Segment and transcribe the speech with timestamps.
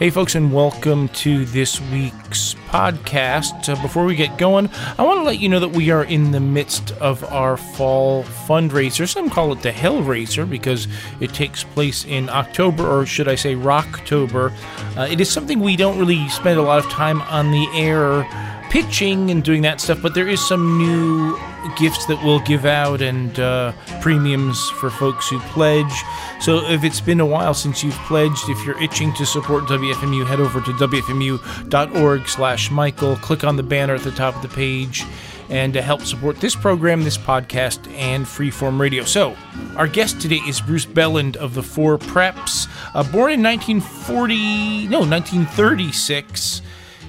[0.00, 3.68] Hey, folks, and welcome to this week's podcast.
[3.68, 6.30] Uh, before we get going, I want to let you know that we are in
[6.30, 9.06] the midst of our fall fundraiser.
[9.06, 10.88] Some call it the Hellraiser because
[11.20, 14.56] it takes place in October, or should I say, Rocktober.
[14.96, 18.26] Uh, it is something we don't really spend a lot of time on the air
[18.70, 21.36] pitching and doing that stuff, but there is some new
[21.76, 25.92] gifts that we'll give out and uh, premiums for folks who pledge.
[26.40, 30.26] So if it's been a while since you've pledged, if you're itching to support WFMU,
[30.26, 33.16] head over to wfmu.org slash Michael.
[33.16, 35.04] Click on the banner at the top of the page
[35.50, 39.04] and to help support this program, this podcast, and Freeform Radio.
[39.04, 39.36] So,
[39.76, 42.68] our guest today is Bruce Belland of the Four Preps.
[42.94, 46.62] Uh, born in 1940, no, 1936,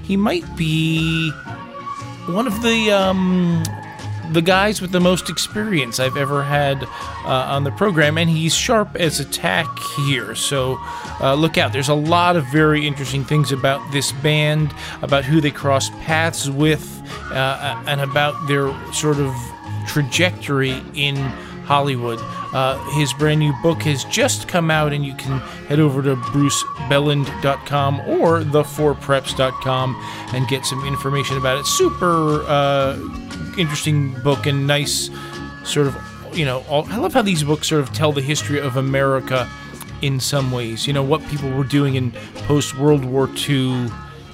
[0.04, 1.32] he might be
[2.28, 3.64] one of the um,
[4.32, 8.56] the guys with the most experience I've ever had uh, on the program, and he's
[8.56, 9.68] sharp as a tack
[10.06, 10.36] here.
[10.36, 10.78] So
[11.20, 11.74] uh, look out.
[11.74, 16.50] There's a lot of very interesting things about this band, about who they cross paths
[16.50, 19.36] with, uh, and about their sort of
[19.88, 21.16] trajectory in
[21.66, 22.20] Hollywood.
[22.54, 26.16] Uh, his brand new book has just come out, and you can head over to
[26.16, 29.96] brucebelland.com or the4preps.com
[30.34, 31.66] and get some information about it.
[31.66, 32.98] Super uh,
[33.58, 35.10] interesting book and nice
[35.64, 35.96] sort of
[36.34, 39.50] you know all, i love how these books sort of tell the history of america
[40.02, 42.12] in some ways you know what people were doing in
[42.48, 43.90] post world war ii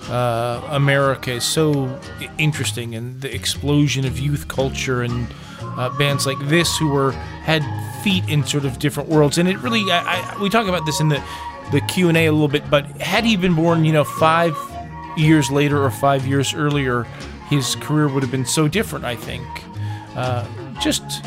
[0.09, 2.00] uh, america is so
[2.38, 5.28] interesting and the explosion of youth culture and
[5.61, 7.63] uh, bands like this who were had
[8.03, 11.00] feet in sort of different worlds and it really I, I, we talk about this
[11.00, 11.23] in the
[11.72, 14.55] the q&a a little bit but had he been born you know five
[15.17, 17.05] years later or five years earlier
[17.50, 19.47] his career would have been so different, I think.
[20.16, 20.45] Uh,
[20.81, 21.23] just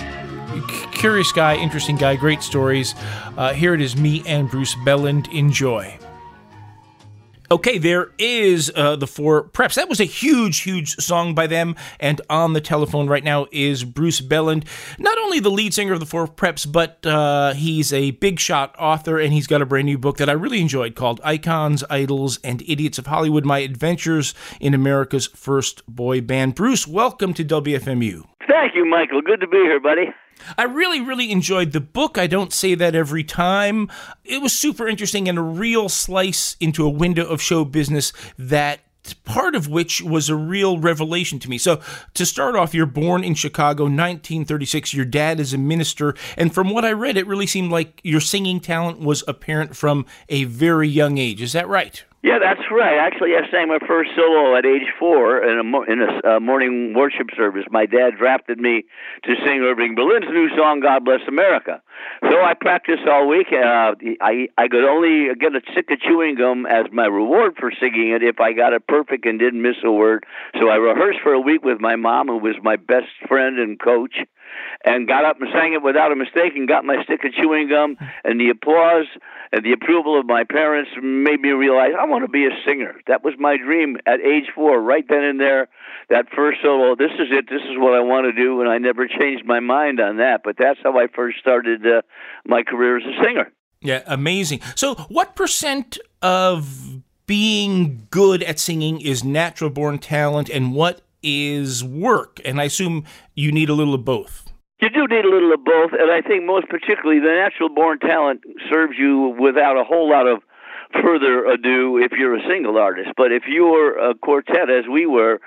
[0.93, 2.95] curious guy, interesting guy, great stories.
[3.37, 5.33] Uh, here it is me and Bruce Belland.
[5.33, 5.99] Enjoy.
[7.53, 9.75] Okay, there is uh, the four preps.
[9.75, 11.75] That was a huge, huge song by them.
[11.99, 14.69] And on the telephone right now is Bruce Belland,
[15.01, 18.77] not only the lead singer of the four preps, but uh, he's a big shot
[18.79, 22.39] author, and he's got a brand new book that I really enjoyed called Icons, Idols,
[22.45, 26.55] and Idiots of Hollywood My Adventures in America's First Boy Band.
[26.55, 28.27] Bruce, welcome to WFMU.
[28.47, 29.23] Thank you, Michael.
[29.23, 30.15] Good to be here, buddy.
[30.57, 32.19] I really, really enjoyed the book.
[32.19, 33.89] I don't say that every time.
[34.25, 38.81] It was super interesting and a real slice into a window of show business that
[39.25, 41.59] part of which was a real revelation to me.
[41.59, 41.81] So,
[42.15, 44.95] to start off, you're born in Chicago, 1936.
[44.95, 46.15] Your dad is a minister.
[46.37, 50.07] And from what I read, it really seemed like your singing talent was apparent from
[50.29, 51.43] a very young age.
[51.43, 52.05] Is that right?
[52.23, 52.99] Yeah, that's right.
[52.99, 56.93] Actually, I sang my first solo at age four in a, in a uh, morning
[56.93, 57.65] worship service.
[57.71, 58.85] My dad drafted me
[59.25, 61.81] to sing Irving Berlin's new song, God Bless America.
[62.29, 63.47] So I practiced all week.
[63.51, 67.73] Uh, I, I could only get a stick of chewing gum as my reward for
[67.81, 70.27] singing it if I got it perfect and didn't miss a word.
[70.61, 73.81] So I rehearsed for a week with my mom, who was my best friend and
[73.81, 74.17] coach
[74.85, 77.69] and got up and sang it without a mistake and got my stick of chewing
[77.69, 79.07] gum and the applause
[79.53, 83.01] and the approval of my parents made me realize I want to be a singer.
[83.07, 85.69] That was my dream at age 4 right then and there
[86.09, 88.79] that first solo this is it this is what I want to do and I
[88.79, 92.03] never changed my mind on that but that's how I first started uh,
[92.47, 93.53] my career as a singer.
[93.83, 94.61] Yeah, amazing.
[94.75, 101.85] So what percent of being good at singing is natural born talent and what is
[101.85, 102.41] work.
[102.45, 103.05] And I assume
[103.35, 104.50] you need a little of both.
[104.81, 107.99] You do need a little of both, and I think most particularly the natural born
[107.99, 110.43] talent serves you without a whole lot of
[111.03, 113.11] further ado if you're a single artist.
[113.17, 115.41] But if you're a quartet, as we were,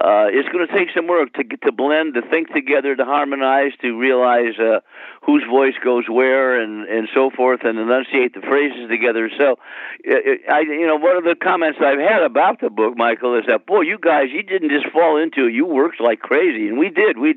[0.00, 3.72] uh, it's going to take some work to to blend, to think together, to harmonize,
[3.82, 4.80] to realize uh,
[5.22, 9.30] whose voice goes where, and and so forth, and enunciate the phrases together.
[9.38, 9.56] So,
[10.04, 13.44] it, I you know one of the comments I've had about the book, Michael, is
[13.46, 16.78] that boy, you guys, you didn't just fall into it; you worked like crazy, and
[16.78, 17.18] we did.
[17.18, 17.34] We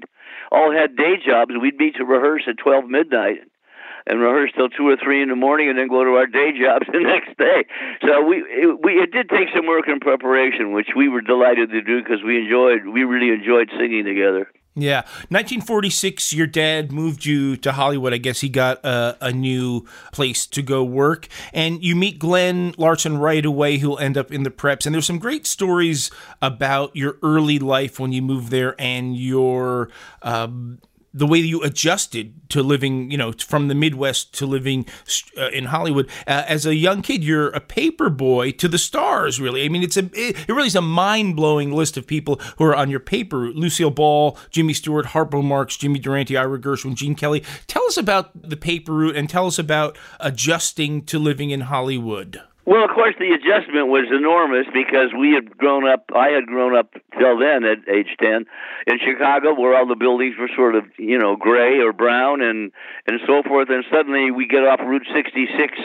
[0.53, 1.51] all had day jobs.
[1.59, 3.39] We'd meet to rehearse at twelve midnight
[4.05, 6.51] and rehearse till two or three in the morning, and then go to our day
[6.57, 7.65] jobs the next day.
[8.05, 11.71] So we it, we it did take some work and preparation, which we were delighted
[11.71, 14.47] to do because we enjoyed we really enjoyed singing together.
[14.75, 16.33] Yeah, 1946.
[16.33, 18.11] Your dad moved you to Hollywood.
[18.11, 22.73] I guess he got a, a, new place to go work, and you meet Glenn
[22.75, 24.87] Larson right away, who'll end up in the preps.
[24.87, 26.09] And there's some great stories
[26.41, 29.89] about your early life when you moved there and your.
[30.23, 30.79] Um,
[31.13, 34.85] the way you adjusted to living, you know, from the Midwest to living
[35.37, 36.09] uh, in Hollywood.
[36.25, 39.63] Uh, as a young kid, you're a paper boy to the stars, really.
[39.63, 42.75] I mean, it's a it, really is a mind blowing list of people who are
[42.75, 43.49] on your paper.
[43.49, 47.43] Lucille Ball, Jimmy Stewart, Harpo Marx, Jimmy Durante, Ira Gershwin, Gene Kelly.
[47.67, 52.41] Tell us about the paper route and tell us about adjusting to living in Hollywood.
[52.65, 56.05] Well, of course, the adjustment was enormous because we had grown up.
[56.15, 58.45] I had grown up till then at age ten
[58.87, 62.71] in Chicago, where all the buildings were sort of you know gray or brown and
[63.05, 63.67] and so forth.
[63.69, 65.77] And suddenly we get off Route 66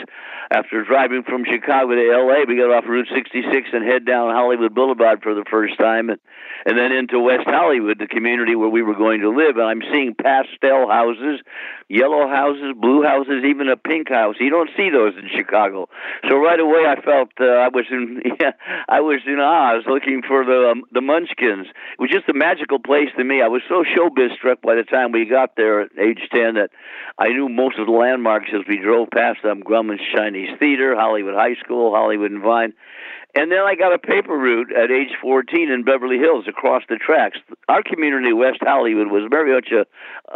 [0.51, 2.45] after driving from Chicago to L.A.
[2.47, 6.19] We get off Route 66 and head down Hollywood Boulevard for the first time, and
[6.65, 9.57] and then into West Hollywood, the community where we were going to live.
[9.57, 11.41] And I'm seeing pastel houses,
[11.87, 14.35] yellow houses, blue houses, even a pink house.
[14.39, 15.89] You don't see those in Chicago.
[16.29, 18.51] So right away, I felt uh, I was in yeah,
[18.87, 21.67] I was in was looking for the um, the Munchkins.
[21.67, 23.41] It was just a magical place to me.
[23.41, 26.71] I was so showbiz struck by the time we got there at age ten that
[27.17, 31.35] I knew most of the landmarks as we drove past them: Grauman's Chinese Theater, Hollywood
[31.35, 32.73] High School, Hollywood and Vine.
[33.35, 36.95] And then I got a paper route at age 14 in Beverly Hills across the
[36.95, 37.37] tracks.
[37.67, 39.85] Our community, West Hollywood, was very much a,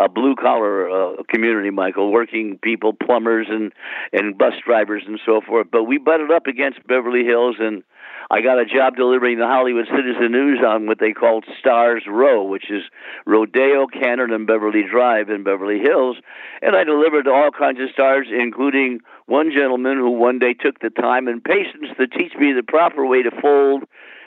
[0.01, 3.73] a blue collar uh, community, Michael, working people, plumbers and
[4.11, 5.67] and bus drivers and so forth.
[5.71, 7.83] But we butted up against Beverly Hills and
[8.29, 12.43] I got a job delivering the Hollywood Citizen News on what they called Stars Row,
[12.43, 12.83] which is
[13.25, 16.17] Rodeo, Cannon, and Beverly Drive in Beverly Hills.
[16.61, 20.79] And I delivered to all kinds of stars, including one gentleman who one day took
[20.79, 23.83] the time and patience to teach me the proper way to fold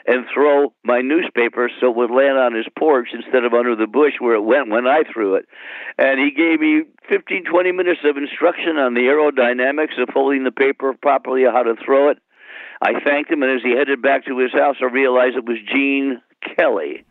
[0.07, 3.87] and throw my newspaper so it would land on his porch instead of under the
[3.87, 5.45] bush where it went when I threw it.
[5.97, 10.51] And he gave me 15, 20 minutes of instruction on the aerodynamics of folding the
[10.51, 12.19] paper properly, how to throw it.
[12.81, 15.57] I thanked him, and as he headed back to his house, I realized it was
[15.73, 16.21] Gene
[16.55, 17.05] Kelly.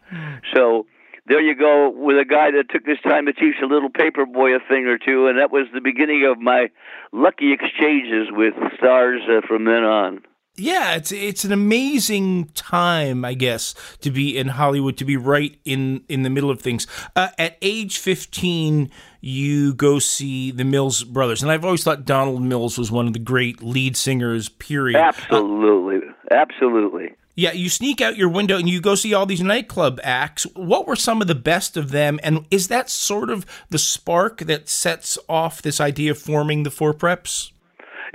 [0.54, 0.86] So
[1.26, 4.24] there you go with a guy that took this time to teach a little paper
[4.26, 6.70] boy a thing or two, and that was the beginning of my
[7.12, 10.22] lucky exchanges with stars uh, from then on.
[10.58, 15.58] Yeah, it's it's an amazing time, I guess, to be in Hollywood, to be right
[15.64, 16.86] in in the middle of things.
[17.14, 22.42] Uh, at age fifteen, you go see the Mills Brothers, and I've always thought Donald
[22.42, 24.48] Mills was one of the great lead singers.
[24.48, 24.98] Period.
[24.98, 27.14] Absolutely, uh, absolutely.
[27.38, 30.44] Yeah, you sneak out your window and you go see all these nightclub acts.
[30.54, 32.18] What were some of the best of them?
[32.22, 36.70] And is that sort of the spark that sets off this idea of forming the
[36.70, 37.52] Four Preps?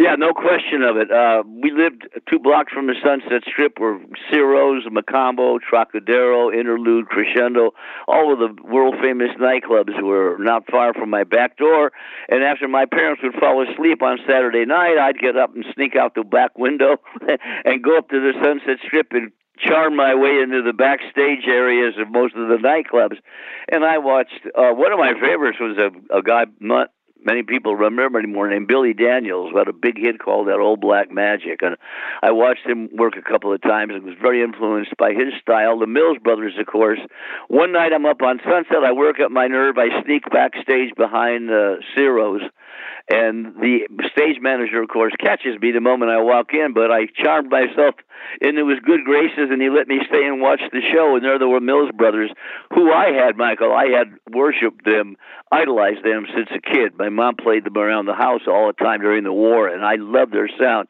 [0.02, 1.12] Yeah, no question of it.
[1.12, 4.00] Uh, we lived two blocks from the Sunset Strip where
[4.32, 7.70] Ciro's, Mocambo, Trocadero, Interlude, Crescendo,
[8.08, 11.92] all of the world famous nightclubs were not far from my back door.
[12.30, 15.96] And after my parents would fall asleep on Saturday night, I'd get up and sneak
[15.96, 16.98] out the back window
[17.64, 21.94] and go up to the Sunset Strip and charm my way into the backstage areas
[22.00, 23.18] of most of the nightclubs.
[23.72, 26.46] And I watched uh, one of my favorites was a, a guy
[27.24, 30.82] many people remember anymore named Billy Daniels who had a big hit called that old
[30.82, 31.62] black magic.
[31.62, 31.78] And
[32.22, 35.80] I watched him work a couple of times and was very influenced by his style.
[35.80, 37.00] The Mills brothers of course.
[37.48, 41.50] One night I'm up on Sunset I work up my nerve I sneak backstage behind
[41.50, 42.42] uh, Ciro's
[43.12, 47.08] and the stage manager, of course, catches me the moment I walk in, but I
[47.08, 47.96] charmed myself
[48.40, 51.16] into his good graces and he let me stay and watch the show.
[51.16, 52.32] And there they were Mills Brothers,
[52.74, 55.18] who I had, Michael, I had worshiped them,
[55.52, 56.98] idolized them since a kid.
[56.98, 59.96] My mom played them around the house all the time during the war, and I
[59.96, 60.90] loved their sound.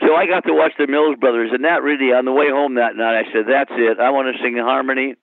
[0.00, 2.76] So I got to watch the Mills Brothers, and that really, on the way home
[2.76, 4.00] that night, I said, That's it.
[4.00, 5.16] I want to sing harmony.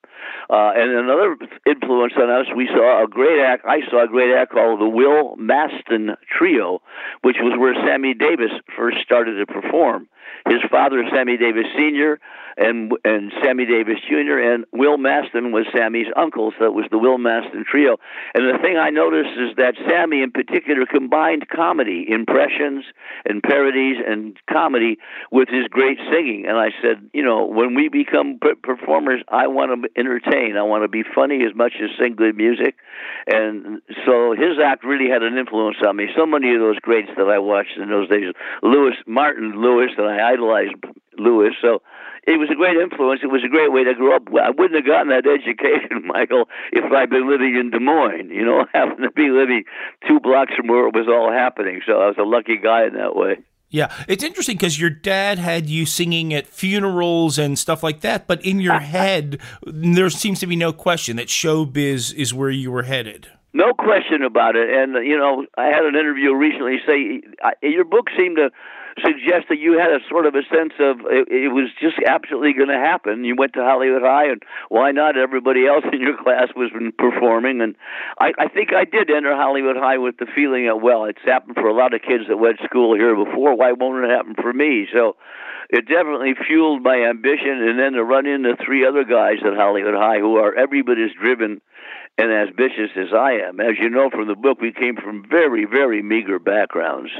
[0.49, 1.35] Uh, and another
[1.65, 3.65] influence on us, we saw a great act.
[3.65, 6.81] I saw a great act called the Will Mastin Trio,
[7.21, 10.07] which was where Sammy Davis first started to perform.
[10.49, 12.19] His father, Sammy Davis Sr.,
[12.57, 14.39] and and Sammy Davis Jr.
[14.39, 17.97] and Will Mastin was Sammy's uncle, so it was the Will Mastin trio.
[18.33, 22.83] And the thing I noticed is that Sammy, in particular, combined comedy, impressions,
[23.25, 24.97] and parodies, and comedy
[25.31, 26.45] with his great singing.
[26.47, 30.57] And I said, you know, when we become performers, I want to entertain.
[30.57, 32.75] I want to be funny as much as sing good music.
[33.27, 36.07] And so his act really had an influence on me.
[36.17, 40.07] So many of those greats that I watched in those days, Louis Martin Lewis, and
[40.07, 40.83] I idolized
[41.17, 41.51] Louis.
[41.61, 41.81] So
[42.25, 43.21] it was a great influence.
[43.23, 44.23] It was a great way to grow up.
[44.29, 48.29] I wouldn't have gotten that education, Michael, if I'd been living in Des Moines.
[48.29, 49.63] You know, having to be living
[50.07, 51.81] two blocks from where it was all happening.
[51.85, 53.37] So I was a lucky guy in that way.
[53.69, 58.25] Yeah, it's interesting because your dad had you singing at funerals and stuff like that,
[58.25, 62.71] but in your head, there seems to be no question that showbiz is where you
[62.71, 63.27] were headed.
[63.53, 64.69] No question about it.
[64.69, 67.21] And, you know, I had an interview recently say
[67.61, 68.51] your book seemed to
[69.03, 72.53] suggest that you had a sort of a sense of it, it was just absolutely
[72.53, 73.23] going to happen.
[73.23, 75.17] You went to Hollywood High, and why not?
[75.17, 77.75] Everybody else in your class was performing, and
[78.19, 81.55] I, I think I did enter Hollywood High with the feeling that well, it's happened
[81.55, 83.55] for a lot of kids that went to school here before.
[83.55, 84.87] Why won't it happen for me?
[84.93, 85.15] So
[85.69, 89.95] it definitely fueled my ambition, and then to run into three other guys at Hollywood
[89.95, 91.61] High who are every bit as driven
[92.17, 93.59] and as ambitious as I am.
[93.59, 97.11] As you know from the book, we came from very, very meager backgrounds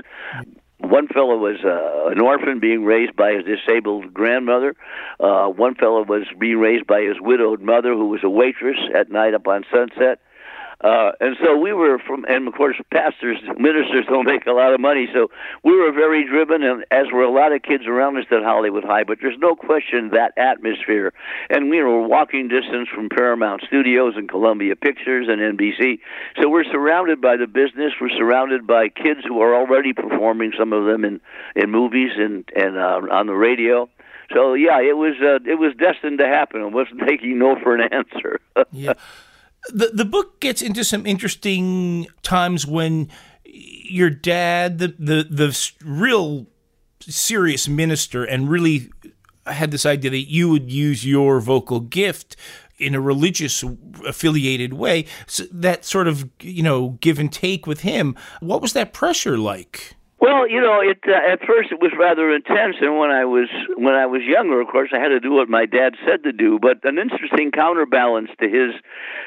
[0.80, 4.76] one fellow was uh, an orphan being raised by his disabled grandmother.
[5.20, 9.12] Uh, one fellow was being raised by his widowed mother, who was a waitress at
[9.12, 10.20] night up on Sunset.
[10.82, 14.74] Uh, and so we were from, and of course, pastors, ministers don't make a lot
[14.74, 15.30] of money, so
[15.64, 18.84] we were very driven, and as were a lot of kids around us at Hollywood
[18.84, 19.04] High.
[19.04, 21.14] But there's no question that atmosphere,
[21.50, 26.00] and we were walking distance from Paramount Studios and Columbia Pictures and NBC,
[26.40, 27.94] so we're surrounded by the business.
[28.00, 31.20] We're surrounded by kids who are already performing, some of them in
[31.56, 33.90] in movies and and uh, on the radio.
[34.32, 36.62] So yeah, it was uh, it was destined to happen.
[36.62, 38.40] It wasn't taking no for an answer.
[38.72, 38.94] yeah
[39.70, 43.10] the the book gets into some interesting times when
[43.46, 46.48] your dad, the the the real
[47.02, 48.90] serious minister, and really
[49.46, 52.36] had this idea that you would use your vocal gift
[52.78, 53.64] in a religious
[54.06, 55.06] affiliated way.
[55.26, 58.16] So that sort of you know give and take with him.
[58.40, 59.96] What was that pressure like?
[60.20, 63.50] Well, you know, it uh, at first it was rather intense, and when I was
[63.78, 66.32] when I was younger, of course, I had to do what my dad said to
[66.32, 66.58] do.
[66.60, 68.74] But an interesting counterbalance to his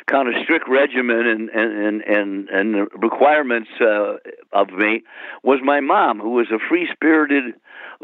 [0.07, 4.17] kind of strict regimen and and and and requirements uh,
[4.53, 5.03] of me
[5.45, 7.55] was my mom, who was a free spirited,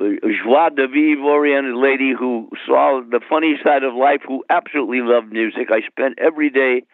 [0.00, 0.04] uh,
[0.44, 5.32] joie de vivre oriented lady who saw the funny side of life, who absolutely loved
[5.32, 5.72] music.
[5.72, 6.84] I spent every day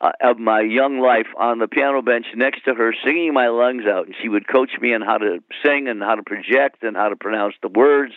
[0.00, 3.84] uh, of my young life on the piano bench next to her, singing my lungs
[3.86, 6.96] out, and she would coach me on how to sing and how to project and
[6.96, 8.14] how to pronounce the words.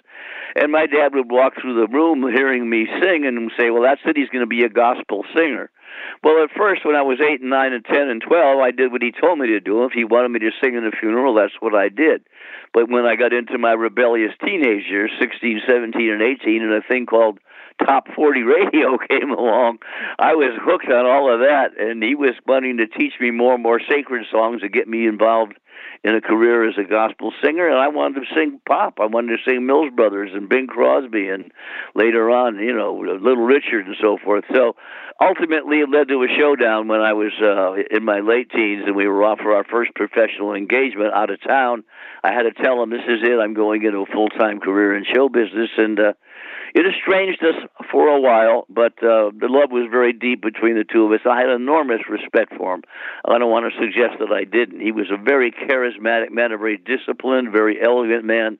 [0.55, 4.01] And my dad would walk through the room hearing me sing and say, "Well, that's
[4.05, 4.15] it.
[4.15, 5.69] He's going to be a gospel singer."
[6.23, 8.91] Well, at first, when I was eight and nine and ten and twelve, I did
[8.91, 9.83] what he told me to do.
[9.83, 12.23] If he wanted me to sing in a funeral, that's what I did.
[12.73, 16.81] But when I got into my rebellious teenage years, sixteen, seventeen, and eighteen, and a
[16.81, 17.39] thing called
[17.86, 19.80] top 40 radio came along,
[20.20, 21.80] I was hooked on all of that.
[21.80, 25.08] And he was wanting to teach me more and more sacred songs to get me
[25.08, 25.53] involved
[26.03, 27.68] in a career as a gospel singer.
[27.68, 29.00] And I wanted to sing pop.
[29.00, 31.51] I wanted to sing Mills Brothers and Bing Crosby and
[31.96, 34.44] later on, you know, Little Richard and so forth.
[34.53, 34.75] So
[35.22, 38.96] ultimately, it led to a showdown when I was uh, in my late teens and
[38.96, 41.86] we were off for our first professional engagement out of town.
[42.24, 43.39] I had to tell him, this is it.
[43.39, 45.70] I'm going into a full time career in show business.
[45.77, 46.13] And, uh,
[46.74, 47.56] it estranged us
[47.92, 51.22] for a while, but uh, the love was very deep between the two of us.
[51.30, 52.84] I had enormous respect for him.
[53.25, 54.82] I don't want to suggest that I didn't.
[54.82, 58.58] He was a very charismatic man, a very disciplined, very elegant man.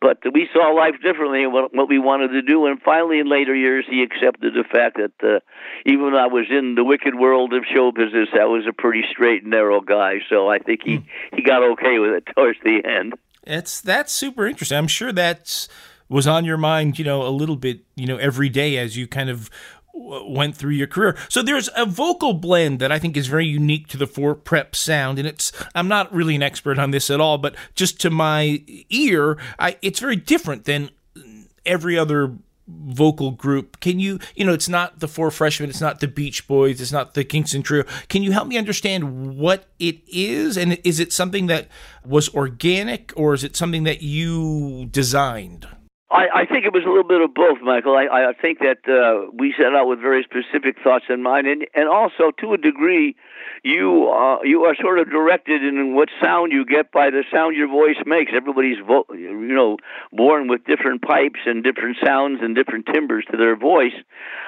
[0.00, 2.66] But we saw life differently and what, what we wanted to do.
[2.66, 5.38] And finally, in later years, he accepted the fact that uh,
[5.86, 9.04] even though I was in the wicked world of show business, I was a pretty
[9.10, 10.16] straight and narrow guy.
[10.28, 11.06] So I think he, mm.
[11.34, 13.14] he got okay with it towards the end.
[13.46, 14.76] It's that's super interesting.
[14.76, 15.68] I'm sure that's
[16.08, 19.06] was on your mind, you know, a little bit, you know, every day as you
[19.06, 19.50] kind of
[19.94, 21.16] went through your career.
[21.28, 24.74] So there's a vocal blend that I think is very unique to the four prep
[24.74, 28.10] sound and it's I'm not really an expert on this at all, but just to
[28.10, 30.90] my ear, I, it's very different than
[31.64, 33.80] every other vocal group.
[33.80, 36.92] Can you, you know, it's not the Four Freshmen, it's not the Beach Boys, it's
[36.92, 37.84] not the Kingston Trio.
[38.08, 40.56] Can you help me understand what it is?
[40.56, 41.68] And is it something that
[42.04, 45.68] was organic or is it something that you designed?
[46.14, 47.96] I, I think it was a little bit of both, Michael.
[47.96, 51.66] I, I think that uh, we set out with very specific thoughts in mind, and
[51.74, 53.16] and also to a degree,
[53.64, 57.56] you uh, you are sort of directed in what sound you get by the sound
[57.56, 58.30] your voice makes.
[58.32, 59.76] Everybody's vo- you know
[60.12, 63.98] born with different pipes and different sounds and different timbres to their voice.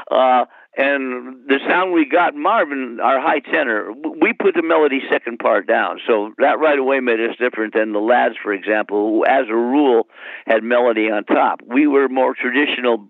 [0.09, 0.45] Uh,
[0.77, 5.67] and the sound we got, Marvin, our high tenor, we put the melody second part
[5.67, 6.01] down.
[6.07, 9.55] So that right away made us different than the lads, for example, who, as a
[9.55, 10.07] rule,
[10.47, 11.61] had melody on top.
[11.67, 13.09] We were more traditional,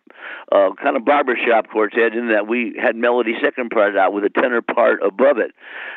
[0.52, 4.30] uh, kind of barbershop quartet in that we had melody second part out with a
[4.30, 5.50] tenor part above it.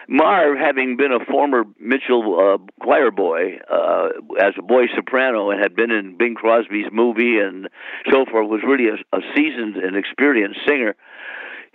[0.08, 4.10] Marv, having been a former Mitchell uh, choir boy uh,
[4.42, 7.70] as a boy soprano and had been in Bing Crosby's movie and
[8.10, 10.96] so forth, was really a, a seasoned and experienced singer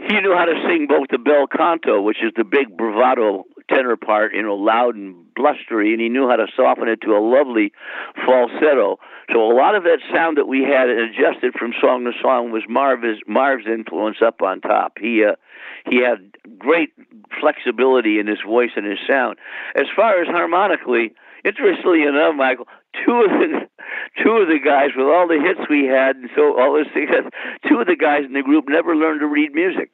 [0.09, 3.97] he knew how to sing both the bel canto, which is the big bravado tenor
[3.97, 7.21] part, you know, loud and blustery, and he knew how to soften it to a
[7.21, 7.73] lovely
[8.27, 8.99] falsetto.
[9.33, 12.63] So a lot of that sound that we had adjusted from song to song was
[12.69, 14.99] Marv's Marv's influence up on top.
[15.01, 15.37] He uh,
[15.89, 16.93] he had great
[17.41, 19.39] flexibility in his voice and his sound.
[19.75, 22.69] As far as harmonically, interestingly enough, Michael,
[23.05, 23.69] two of the
[24.23, 27.27] two of the guys with all the hits we had and so all this success,
[27.69, 29.91] two of the guys in the group never learned to read music.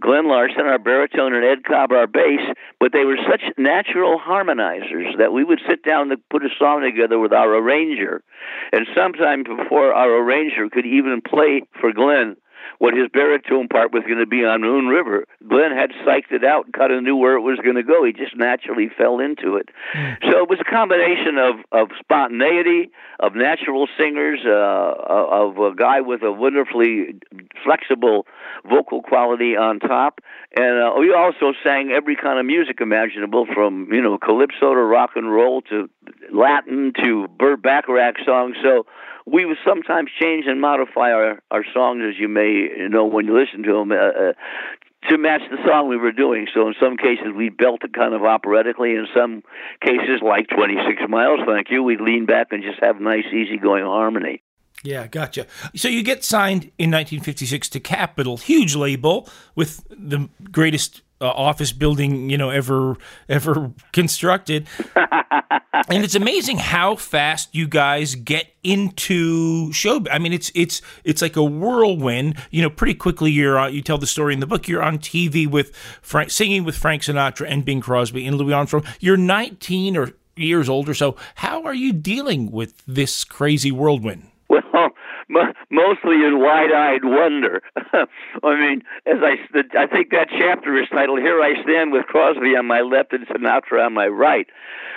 [0.00, 2.40] Glenn Larson, our baritone, and Ed Cobb, our bass,
[2.80, 6.82] but they were such natural harmonizers that we would sit down to put a song
[6.82, 8.22] together with our arranger,
[8.72, 12.36] and sometime before our arranger could even play for Glenn,
[12.78, 15.26] what his baritone part was going to be on Moon River.
[15.48, 18.04] Glenn had psyched it out and kind of knew where it was going to go.
[18.04, 19.68] He just naturally fell into it.
[19.94, 20.16] Mm.
[20.30, 22.90] So it was a combination of, of spontaneity,
[23.20, 27.14] of natural singers, uh, of a guy with a wonderfully
[27.64, 28.26] flexible
[28.68, 30.20] vocal quality on top.
[30.56, 34.80] And uh, we also sang every kind of music imaginable from, you know, calypso to
[34.80, 35.88] rock and roll to
[36.32, 38.56] Latin to Burt Bacharach songs.
[38.62, 38.86] So
[39.26, 43.38] we would sometimes change and modify our, our songs, as you may know when you
[43.38, 44.32] listen to them, uh, uh,
[45.08, 46.46] to match the song we were doing.
[46.54, 48.92] So in some cases we built it kind of operatically.
[48.92, 49.42] In some
[49.80, 54.42] cases, like 26 Miles, thank you, we'd lean back and just have nice, easygoing harmony.
[54.84, 55.46] Yeah, gotcha.
[55.76, 61.72] So you get signed in 1956 to Capitol, huge label with the greatest uh, office
[61.72, 62.96] building you know ever
[63.28, 64.66] ever constructed.
[64.96, 70.04] and it's amazing how fast you guys get into show.
[70.10, 72.36] I mean, it's it's it's like a whirlwind.
[72.50, 74.68] You know, pretty quickly you're on, you tell the story in the book.
[74.68, 78.84] You're on TV with Frank, singing with Frank Sinatra and Bing Crosby and Louis Armstrong.
[79.00, 81.16] You're 19 or years old or so.
[81.36, 84.28] How are you dealing with this crazy whirlwind?
[84.48, 84.90] Well,
[85.70, 87.62] mostly in wide-eyed wonder.
[88.42, 89.36] I mean, as I,
[89.78, 93.26] I think that chapter is titled "Here I Stand with Crosby on my left and
[93.26, 94.46] Sinatra on my right."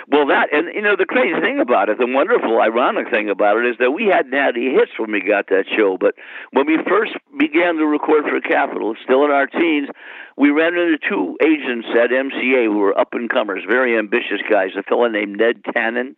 [0.08, 3.58] Well, that and you know the crazy thing about it, the wonderful, ironic thing about
[3.58, 5.96] it is that we hadn't had any hits when we got that show.
[5.98, 6.14] But
[6.52, 9.88] when we first began to record for Capitol, still in our teens,
[10.36, 14.70] we ran into two agents at MCA who were up and comers, very ambitious guys.
[14.78, 16.14] A fellow named Ned Tanen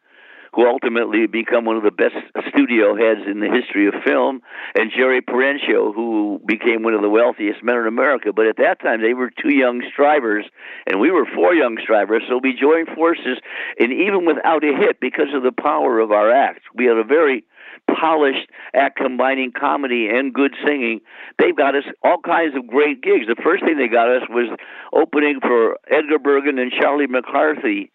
[0.59, 2.17] who ultimately become one of the best
[2.49, 4.43] studio heads in the history of film,
[4.75, 8.33] and Jerry Perenchio, who became one of the wealthiest men in America.
[8.35, 10.47] But at that time, they were two young strivers,
[10.89, 12.25] and we were four young strivers.
[12.29, 13.39] So we joined forces,
[13.79, 17.05] and even without a hit, because of the power of our act, we had a
[17.05, 17.45] very
[17.89, 21.01] polished act combining comedy and good singing.
[21.39, 23.29] They got us all kinds of great gigs.
[23.29, 24.51] The first thing they got us was
[24.93, 27.93] opening for Edgar Bergen and Charlie McCarthy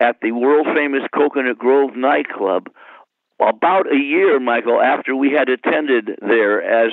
[0.00, 2.68] at the world famous Coconut Grove nightclub
[3.40, 6.92] about a year, Michael, after we had attended there as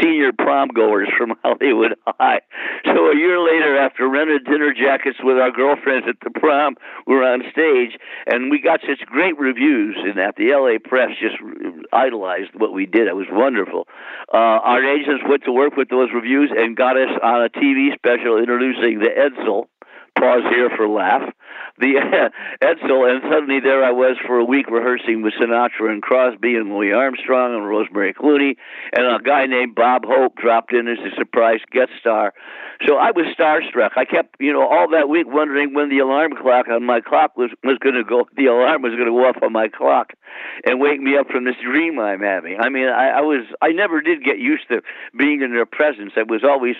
[0.00, 2.40] senior prom goers from Hollywood High.
[2.84, 6.76] So a year later, after rented dinner jackets with our girlfriends at the prom,
[7.06, 10.36] we were on stage, and we got such great reviews in that.
[10.36, 11.36] The LA press just
[11.92, 13.06] idolized what we did.
[13.06, 13.86] It was wonderful.
[14.32, 17.94] Uh, our agents went to work with those reviews and got us on a TV
[17.94, 19.66] special introducing the Edsel
[20.18, 21.22] pause here for laugh.
[21.80, 21.96] The
[22.62, 26.68] Edsel, and suddenly there I was for a week rehearsing with Sinatra and Crosby and
[26.68, 28.56] Louis Armstrong and Rosemary Clooney,
[28.92, 32.34] and a guy named Bob Hope dropped in as a surprise guest star.
[32.86, 33.90] So I was starstruck.
[33.96, 37.36] I kept, you know, all that week wondering when the alarm clock on my clock
[37.36, 38.26] was was going to go.
[38.36, 40.12] The alarm was going to go off on my clock,
[40.64, 42.58] and wake me up from this dream I'm having.
[42.60, 44.82] I mean, I, I was, I never did get used to
[45.16, 46.12] being in their presence.
[46.16, 46.76] I was always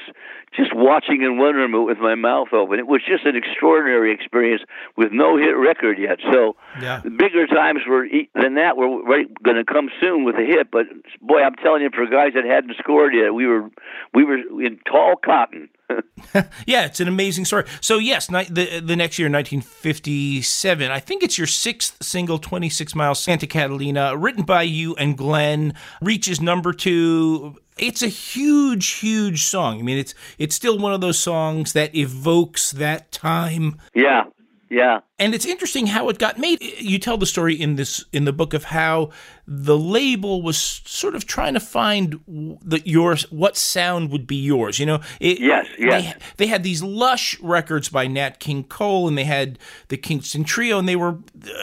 [0.55, 2.79] just watching in wonderment with my mouth open.
[2.79, 4.63] It was just an extraordinary experience
[4.97, 6.19] with no hit record yet.
[6.33, 7.01] So yeah.
[7.01, 10.71] bigger times were than that were right, going to come soon with a hit.
[10.71, 10.87] But
[11.21, 13.71] boy, I'm telling you, for guys that hadn't scored yet, we were
[14.15, 15.69] we were in tall cotton.
[16.67, 17.65] yeah, it's an amazing story.
[17.81, 23.21] So yes, the the next year, 1957, I think it's your sixth single, 26 Miles,
[23.21, 27.57] Santa Catalina, written by you and Glenn, reaches number two.
[27.79, 29.79] It's a huge, huge song.
[29.79, 33.81] I mean, it's it's still one of those songs that evokes that time.
[33.95, 34.25] Yeah,
[34.71, 35.01] yeah.
[35.19, 36.63] And it's interesting how it got made.
[36.63, 39.11] You tell the story in this in the book of how
[39.47, 40.57] the label was
[40.87, 44.79] sort of trying to find the yours what sound would be yours.
[44.79, 46.15] You know, it, yes, yes.
[46.15, 50.45] They, they, had these lush records by Nat King Cole, and they had the Kingston
[50.45, 51.19] Trio, and they were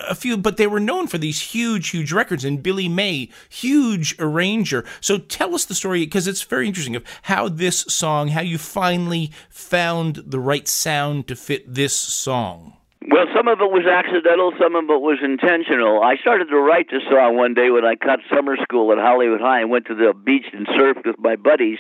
[0.08, 2.44] a few, but they were known for these huge, huge records.
[2.44, 4.84] And Billy May, huge arranger.
[5.00, 8.58] So tell us the story because it's very interesting of how this song, how you
[8.58, 12.77] finally found the right sound to fit this song.
[13.06, 16.02] Well, some of it was accidental, some of it was intentional.
[16.02, 19.40] I started to write this song one day when I cut summer school at Hollywood
[19.40, 21.78] High and went to the beach and surfed with my buddies.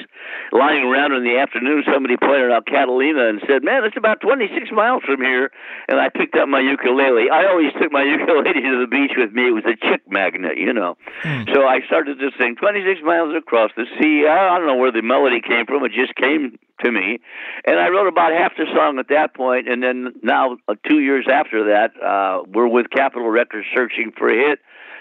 [0.53, 4.69] Lying around in the afternoon, somebody pointed out Catalina and said, Man, it's about 26
[4.71, 5.49] miles from here.
[5.89, 7.29] And I picked up my ukulele.
[7.33, 9.49] I always took my ukulele to the beach with me.
[9.49, 10.97] It was a chick magnet, you know.
[11.23, 11.49] Hmm.
[11.51, 14.27] So I started to sing 26 miles across the sea.
[14.29, 15.83] I don't know where the melody came from.
[15.83, 17.19] It just came to me.
[17.65, 20.99] And I wrote about half the song at that point, and then now uh, two
[20.99, 24.59] years after that, uh, we're with Capitol Records searching for a hit.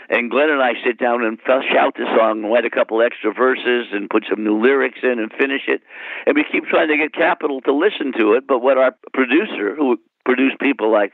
[0.08, 3.32] And Glenn and I sit down and shout the song and write a couple extra
[3.32, 5.82] verses and put some new lyrics in and finish it.
[6.26, 8.46] And we keep trying to get Capitol to listen to it.
[8.46, 11.12] But what our producer, who produced people like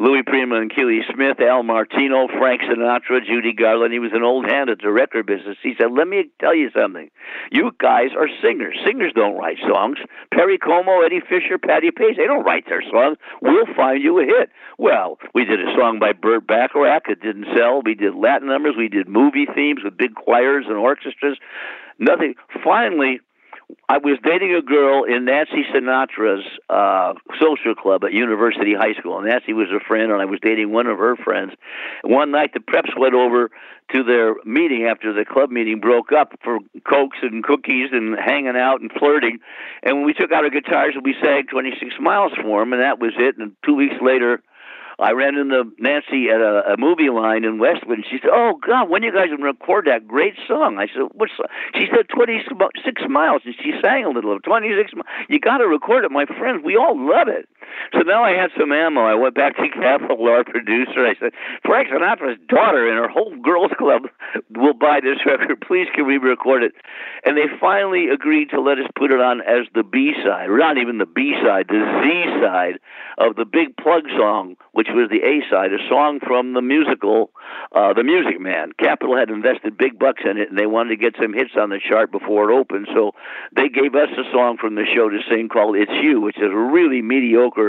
[0.00, 3.92] Louis Prima and Keely Smith, Al Martino, Frank Sinatra, Judy Garland.
[3.92, 5.58] He was an old hand at the record business.
[5.62, 7.10] He said, Let me tell you something.
[7.52, 8.78] You guys are singers.
[8.86, 9.98] Singers don't write songs.
[10.32, 13.18] Perry Como, Eddie Fisher, Patti Page, they don't write their songs.
[13.42, 14.48] We'll find you a hit.
[14.78, 17.04] Well, we did a song by Burt Bacharach.
[17.10, 17.82] It didn't sell.
[17.84, 18.76] We did Latin numbers.
[18.78, 21.36] We did movie themes with big choirs and orchestras.
[21.98, 22.36] Nothing.
[22.64, 23.20] Finally,
[23.88, 29.18] I was dating a girl in Nancy Sinatra's uh, social club at University High School.
[29.18, 31.52] And Nancy was a friend, and I was dating one of her friends.
[32.02, 33.50] One night, the preps went over
[33.92, 38.56] to their meeting after the club meeting broke up for cokes and cookies and hanging
[38.56, 39.38] out and flirting.
[39.82, 43.00] And when we took out our guitars we sang 26 Miles for them, and that
[43.00, 43.36] was it.
[43.38, 44.42] And two weeks later,
[45.00, 48.58] I ran into Nancy at a, a movie line in Westwood, and she said, "Oh
[48.64, 51.46] God, when you guys gonna record that great song?" I said, "What?" Song?
[51.74, 54.34] She said, 26 miles," and she sang a little.
[54.36, 54.92] of Twenty six.
[55.28, 56.62] You got to record it, my friends.
[56.64, 57.48] We all love it.
[57.92, 59.02] So now I had some ammo.
[59.02, 61.06] I went back to Capitol, our producer.
[61.06, 61.32] I said,
[61.64, 64.02] Frank Sinatra's daughter and her whole girls club
[64.56, 65.60] will buy this record.
[65.66, 66.72] Please, can we record it?
[67.24, 70.78] And they finally agreed to let us put it on as the B side, not
[70.78, 72.78] even the B side, the Z side
[73.18, 77.30] of the Big Plug song, which was the A side, a song from the musical
[77.72, 78.72] uh, The Music Man.
[78.78, 81.70] Capitol had invested big bucks in it, and they wanted to get some hits on
[81.70, 82.88] the chart before it opened.
[82.94, 83.12] So
[83.54, 86.50] they gave us a song from the show to sing called It's You, which is
[86.50, 87.59] a really mediocre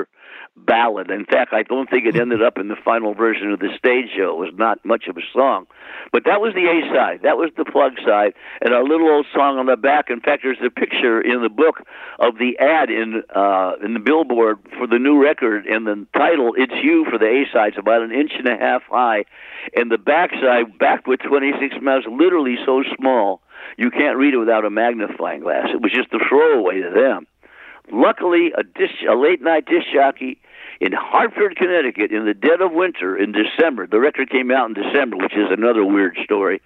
[0.66, 1.10] ballad.
[1.12, 4.10] In fact, I don't think it ended up in the final version of the stage
[4.16, 4.32] show.
[4.32, 5.68] It was not much of a song.
[6.12, 7.22] But that was the A side.
[7.24, 8.34] That was the plug side.
[8.62, 10.10] And our little old song on the back.
[10.10, 11.82] In fact, there's a picture in the book
[12.20, 16.54] of the ad in uh, in the billboard for the new record, and the title
[16.58, 19.26] "It's You" for the A side is about an inch and a half high,
[19.76, 23.42] and the back side, backed with 26 miles, literally so small
[23.78, 25.68] you can't read it without a magnifying glass.
[25.74, 27.28] It was just a throwaway to them.
[27.92, 30.40] Luckily, a, disc, a late night disc jockey
[30.82, 33.86] in Hartford, Connecticut, in the dead of winter in December.
[33.86, 36.60] The record came out in December, which is another weird story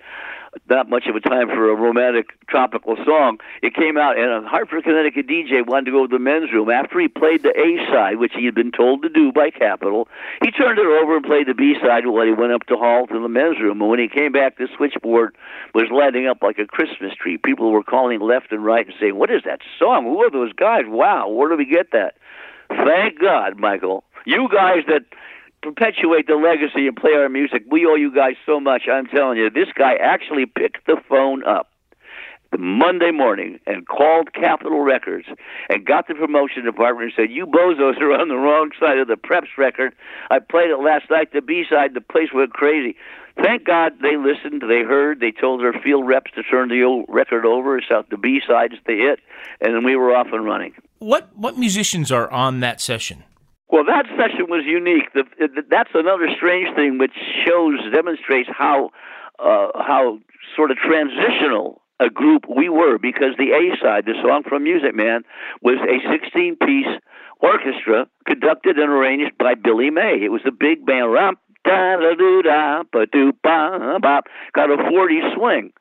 [0.69, 3.39] not much of a time for a romantic tropical song.
[3.61, 6.69] It came out, and a Hartford, Connecticut DJ wanted to go to the men's room
[6.69, 10.07] after he played the A side, which he had been told to do by Capitol.
[10.43, 13.07] He turned it over and played the B side while he went up to hall
[13.07, 13.81] to the men's room.
[13.81, 15.35] And when he came back, the switchboard
[15.73, 17.37] was lighting up like a Christmas tree.
[17.37, 20.05] People were calling left and right and saying, "What is that song?
[20.05, 20.85] Who are those guys?
[20.87, 22.15] Wow, where do we get that?"
[22.69, 24.03] Thank God, Michael.
[24.25, 25.03] You guys that
[25.61, 27.63] perpetuate the legacy and play our music.
[27.69, 28.83] We owe you guys so much.
[28.91, 31.71] I'm telling you, this guy actually picked the phone up
[32.57, 35.25] Monday morning and called Capitol Records
[35.69, 39.07] and got the promotion department and said, "You bozos are on the wrong side of
[39.07, 39.93] the Preps record.
[40.31, 41.33] I played it last night.
[41.33, 42.95] The B side, the place went crazy."
[43.41, 47.05] Thank God they listened, they heard, they told their field reps to turn the old
[47.09, 49.19] record over, so the B side is the hit,
[49.59, 50.73] and then we were off and running.
[51.05, 53.25] What what musicians are on that session?
[53.69, 55.13] Well, that session was unique.
[55.13, 55.23] The,
[55.69, 57.13] that's another strange thing, which
[57.45, 58.89] shows demonstrates how
[59.37, 60.17] uh, how
[60.55, 64.95] sort of transitional a group we were because the A side, the song from Music
[64.95, 65.21] Man,
[65.61, 66.89] was a 16 piece
[67.39, 70.17] orchestra conducted and arranged by Billy May.
[70.23, 71.37] It was a big band, romp.
[74.55, 75.71] got a 40 swing.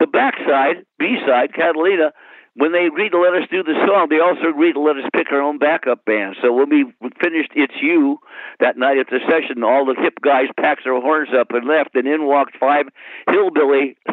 [0.00, 2.10] The backside, B side, Catalina,
[2.56, 5.04] when they agreed to let us do the song, they also agreed to let us
[5.14, 6.36] pick our own backup band.
[6.40, 6.86] So when we
[7.20, 8.18] finished "It's You"
[8.60, 11.94] that night at the session, all the hip guys packed their horns up and left,
[11.94, 12.86] and in walked five
[13.30, 13.96] hillbilly.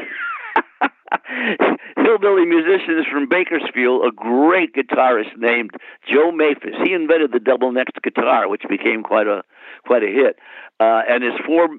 [1.96, 5.72] hillbilly musicians from Bakersfield, a great guitarist named
[6.12, 6.86] Joe Maphis.
[6.86, 9.44] He invented the double necked guitar, which became quite a
[9.86, 10.38] quite a hit.
[10.80, 11.70] Uh, and his four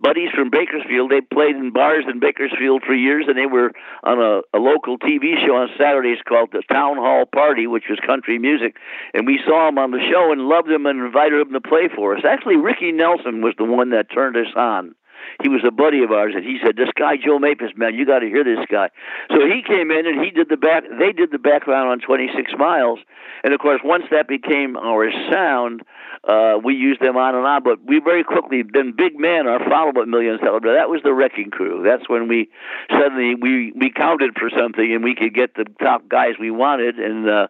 [0.00, 1.10] buddies from Bakersfield.
[1.10, 4.98] They played in bars in Bakersfield for years, and they were on a, a local
[4.98, 8.76] TV show on Saturdays called the Town Hall Party, which was country music.
[9.14, 11.88] And we saw them on the show and loved them and invited them to play
[11.94, 12.24] for us.
[12.28, 14.94] Actually, Ricky Nelson was the one that turned us on
[15.42, 18.06] he was a buddy of ours, and he said, "This guy Joe Maphis, man, you
[18.06, 18.90] got to hear this guy."
[19.30, 20.84] So he came in and he did the back.
[20.98, 22.98] They did the background on 26 Miles,
[23.44, 25.82] and of course, once that became our sound,
[26.24, 27.62] uh, we used them on and on.
[27.62, 31.50] But we very quickly then Big Man, our follow-up million seller, that was the Wrecking
[31.50, 31.82] Crew.
[31.84, 32.48] That's when we
[32.90, 36.98] suddenly we we counted for something and we could get the top guys we wanted,
[36.98, 37.48] and uh,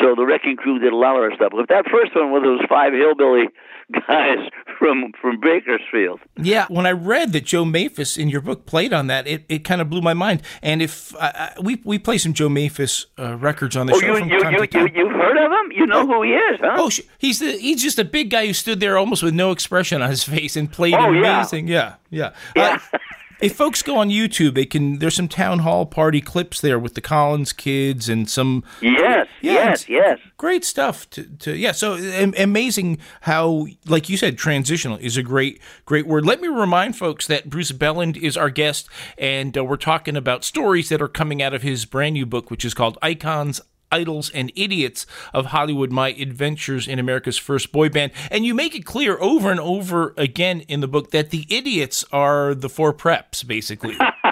[0.00, 1.52] so the Wrecking Crew did a lot of our stuff.
[1.54, 3.48] But that first one was those five hillbilly
[4.08, 4.38] guys
[4.78, 6.20] from from Bakersfield.
[6.36, 9.64] Yeah, when I read that Joe Maphis in your book played on that, it, it
[9.64, 10.42] kind of blew my mind.
[10.62, 14.14] And if uh, we we play some Joe Maphis uh, records on the oh, show
[14.14, 14.88] you, from you, time you, to time.
[14.88, 15.72] You, you've heard of him?
[15.72, 16.76] You know who he is, huh?
[16.78, 20.02] Oh, he's the he's just a big guy who stood there almost with no expression
[20.02, 21.68] on his face and played oh, amazing.
[21.68, 22.32] Yeah, yeah.
[22.56, 22.78] yeah.
[22.92, 22.98] Uh,
[23.40, 24.98] if folks go on YouTube, they can.
[24.98, 28.64] There's some town hall party clips there with the Collins kids and some.
[28.80, 30.18] Yes, yeah, yes, yes.
[30.36, 31.08] Great stuff.
[31.10, 31.72] To, to yeah.
[31.72, 31.94] So
[32.36, 36.26] amazing how, like you said, transitional is a great great word.
[36.26, 40.44] Let me remind folks that Bruce Belland is our guest, and uh, we're talking about
[40.44, 44.30] stories that are coming out of his brand new book, which is called Icons idols
[44.30, 48.12] and idiots of Hollywood My Adventures in America's First Boy Band.
[48.30, 52.04] And you make it clear over and over again in the book that the idiots
[52.12, 53.96] are the four preps, basically.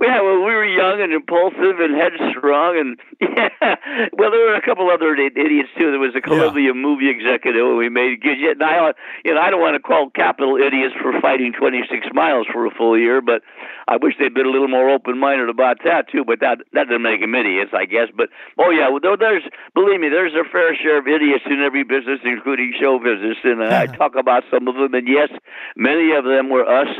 [0.00, 3.76] yeah, well, we were young and impulsive and headstrong, and yeah.
[4.12, 5.90] Well, there were a couple other idiots too.
[5.90, 6.72] There was a Columbia yeah.
[6.72, 8.22] movie executive we made.
[8.22, 8.92] And I,
[9.24, 12.70] you know, I don't want to call Capitol idiots for fighting 26 miles for a
[12.70, 13.42] full year, but
[13.86, 16.24] I wish they'd been a little more open-minded about that too.
[16.24, 18.08] But that that doesn't make them idiots, I guess.
[18.14, 21.84] But oh yeah, well, there's believe me, there's a fair share of idiots in every
[21.84, 24.92] business, including show business, and uh, I talk about some of them.
[24.94, 25.30] And yes,
[25.76, 26.92] many of them were us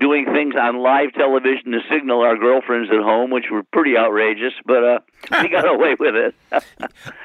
[0.00, 4.54] doing things on live television to signal our girlfriends at home, which were pretty outrageous,
[4.64, 4.98] but uh,
[5.42, 6.34] we got away with it.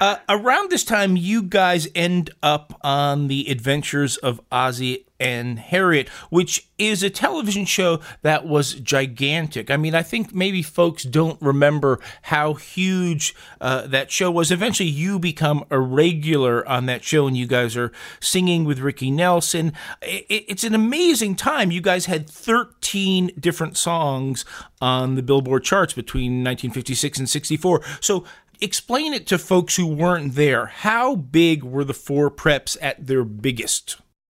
[0.00, 6.08] uh, around this time, you guys end up on the adventures of Ozzie and Harriet,
[6.30, 9.70] which is a television show that was gigantic.
[9.70, 14.50] I mean, I think maybe folks don't remember how huge uh, that show was.
[14.50, 19.10] Eventually, you become a regular on that show, and you guys are singing with Ricky
[19.10, 19.72] Nelson.
[20.02, 21.70] It's an amazing time.
[21.70, 24.44] You guys had 13 different songs
[24.80, 27.82] on the Billboard charts between 1956 and 64.
[28.00, 28.24] So,
[28.60, 30.66] explain it to folks who weren't there.
[30.66, 33.96] How big were the four preps at their biggest?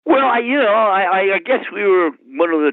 [0.07, 2.73] Well, I, you know, I, I guess we were one of the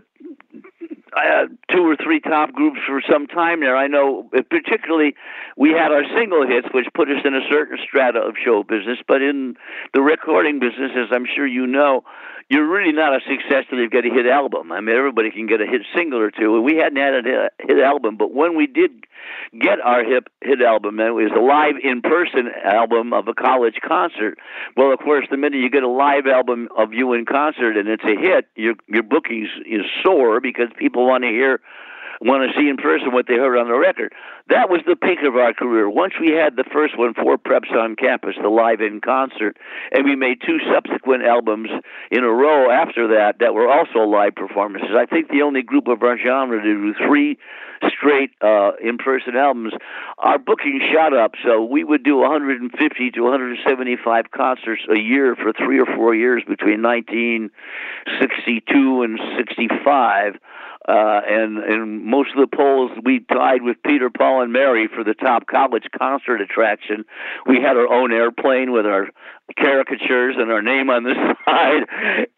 [1.17, 3.75] uh, two or three top groups for some time there.
[3.75, 5.15] I know, uh, particularly,
[5.57, 8.99] we had our single hits, which put us in a certain strata of show business.
[9.07, 9.55] But in
[9.93, 12.03] the recording business, as I'm sure you know,
[12.53, 14.71] you're really not a success until you get a hit album.
[14.71, 16.61] I mean, everybody can get a hit single or two.
[16.61, 18.91] We hadn't had a hit album, but when we did
[19.59, 23.79] get our hit hit album, it was a live in person album of a college
[23.83, 24.37] concert.
[24.77, 27.89] Well, of course, the minute you get a live album of you in concert and
[27.89, 31.59] it's a hit, your your bookings is soar because people want to hear
[32.23, 34.13] want to see in person what they heard on the record.
[34.49, 35.89] That was the peak of our career.
[35.89, 39.57] Once we had the first one, Four Preps on Campus, the live in concert,
[39.91, 41.69] and we made two subsequent albums
[42.11, 44.91] in a row after that that were also live performances.
[44.95, 47.37] I think the only group of our genre to do three
[47.89, 49.73] straight uh, in person albums,
[50.17, 51.33] our booking shot up.
[51.43, 56.43] So we would do 150 to 175 concerts a year for three or four years
[56.47, 60.39] between 1962 and 65.
[60.87, 65.03] Uh, and and most of the polls we tied with Peter, Paul, and Mary for
[65.03, 67.05] the top college concert attraction.
[67.45, 69.07] We had our own airplane with our
[69.57, 71.13] caricatures and our name on the
[71.45, 71.83] side,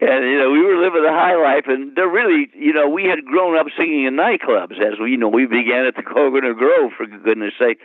[0.02, 1.65] and you know we were living the high life.
[1.68, 5.18] And they're really, you know, we had grown up singing in nightclubs as we, you
[5.18, 7.80] know, we began at the Coconut Grove for goodness sake.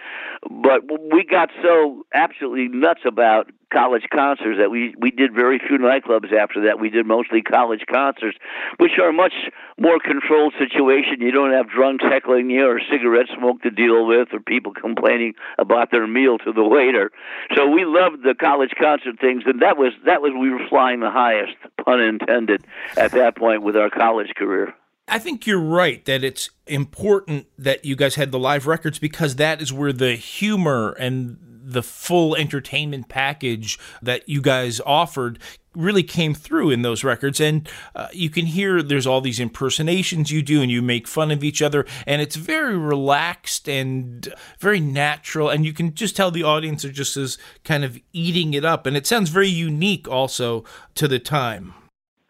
[0.49, 5.79] But we got so absolutely nuts about college concerts that we we did very few
[5.79, 6.81] nightclubs after that.
[6.81, 8.37] We did mostly college concerts,
[8.79, 9.33] which are a much
[9.79, 11.21] more controlled situation.
[11.21, 15.35] You don't have drunks heckling you or cigarette smoke to deal with or people complaining
[15.59, 17.11] about their meal to the waiter.
[17.55, 18.73] So we loved the college
[19.11, 23.13] concert things, and that was that was we were flying the highest, pun intended, at
[23.13, 24.75] that point with our college career.
[25.09, 29.37] I think you're right that it's important that you guys had the live records because
[29.37, 35.39] that is where the humor and the full entertainment package that you guys offered
[35.75, 37.41] really came through in those records.
[37.41, 41.31] And uh, you can hear there's all these impersonations you do and you make fun
[41.31, 41.87] of each other.
[42.07, 45.49] And it's very relaxed and very natural.
[45.49, 48.87] And you can just tell the audience are just as kind of eating it up.
[48.87, 51.75] And it sounds very unique also to the time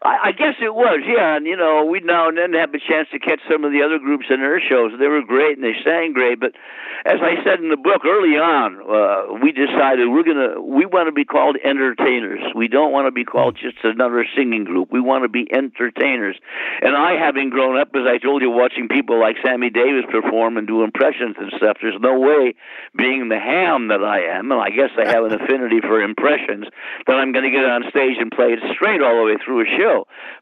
[0.03, 1.37] I, I guess it was, yeah.
[1.37, 3.83] And you know, we now and then have a chance to catch some of the
[3.85, 4.91] other groups in their shows.
[4.97, 6.39] They were great and they sang great.
[6.39, 6.57] But
[7.05, 11.05] as I said in the book early on, uh, we decided we're gonna we want
[11.05, 12.41] to be called entertainers.
[12.55, 14.89] We don't want to be called just another singing group.
[14.91, 16.37] We want to be entertainers.
[16.81, 20.57] And I, having grown up, as I told you, watching people like Sammy Davis perform
[20.57, 22.55] and do impressions and stuff, there's no way,
[22.97, 26.65] being the ham that I am, and I guess I have an affinity for impressions,
[27.05, 29.61] that I'm going to get on stage and play it straight all the way through
[29.61, 29.90] a show.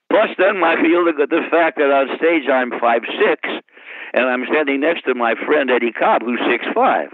[0.10, 3.40] Plus, then I feel the, the fact that on stage I'm five six,
[4.14, 7.10] and I'm standing next to my friend Eddie Cobb, who's six five.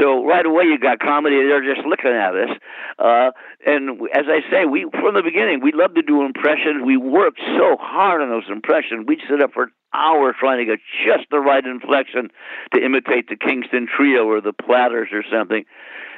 [0.00, 1.36] So right away you got comedy.
[1.36, 2.52] They're just looking at us.
[2.98, 3.30] Uh,
[3.66, 6.84] and as I say, we from the beginning we love to do impressions.
[6.84, 9.06] We worked so hard on those impressions.
[9.06, 12.30] We'd sit up for hours trying to get just the right inflection
[12.74, 15.64] to imitate the Kingston Trio or the Platters or something.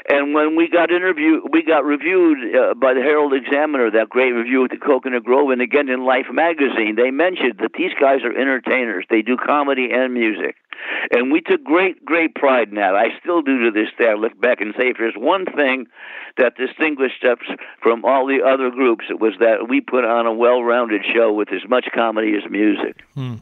[0.09, 4.31] And when we got interviewed, we got reviewed uh, by the Herald Examiner, that great
[4.31, 6.95] review at the Coconut Grove, and again in Life magazine.
[6.97, 9.05] They mentioned that these guys are entertainers.
[9.11, 10.57] They do comedy and music.
[11.11, 12.95] And we took great, great pride in that.
[12.95, 14.11] I still do to this day.
[14.11, 15.87] I look back and say, if there's one thing
[16.37, 17.39] that distinguished us
[17.83, 21.33] from all the other groups, it was that we put on a well rounded show
[21.33, 23.03] with as much comedy as music.
[23.15, 23.37] Hmm.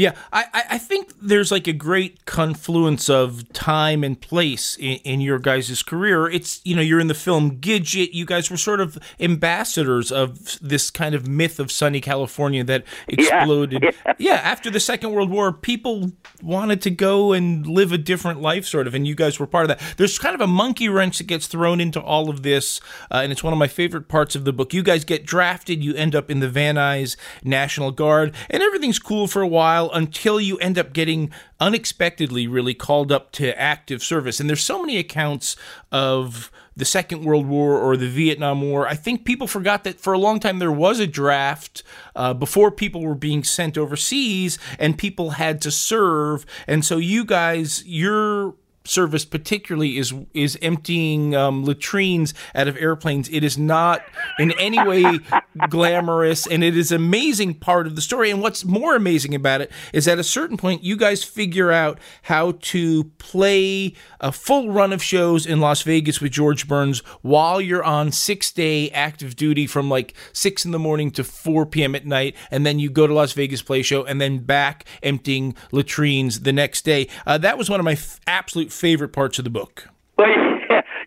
[0.00, 5.20] Yeah, I, I think there's like a great confluence of time and place in, in,
[5.20, 6.26] your guys' career.
[6.26, 8.14] It's, you know, you're in the film Gidget.
[8.14, 12.84] You guys were sort of ambassadors of this kind of myth of sunny California that
[13.08, 13.82] exploded.
[13.82, 14.14] Yeah, yeah.
[14.16, 18.64] yeah, after the Second World War, people wanted to go and live a different life,
[18.64, 19.96] sort of, and you guys were part of that.
[19.98, 23.32] There's kind of a monkey wrench that gets thrown into all of this, uh, and
[23.32, 24.72] it's one of my favorite parts of the book.
[24.72, 28.98] You guys get drafted, you end up in the Van Nuys National Guard, and everything's
[28.98, 34.02] cool for a while until you end up getting unexpectedly really called up to active
[34.02, 34.40] service.
[34.40, 35.56] And there's so many accounts
[35.92, 38.86] of the Second World War or the Vietnam War.
[38.86, 41.82] I think people forgot that for a long time there was a draft
[42.16, 46.46] uh, before people were being sent overseas and people had to serve.
[46.66, 48.54] And so you guys, you're
[48.90, 53.28] service particularly is is emptying um, latrines out of airplanes.
[53.28, 54.02] It is not
[54.38, 55.20] in any way
[55.68, 58.30] glamorous, and it is an amazing part of the story.
[58.30, 61.98] And what's more amazing about it is at a certain point, you guys figure out
[62.22, 67.60] how to play a full run of shows in Las Vegas with George Burns while
[67.60, 71.94] you're on six day active duty from like six in the morning to four p.m.
[71.94, 75.54] at night, and then you go to Las Vegas play show, and then back emptying
[75.70, 77.06] latrines the next day.
[77.26, 79.90] Uh, that was one of my f- absolute favorite parts of the book?
[80.16, 80.49] Well,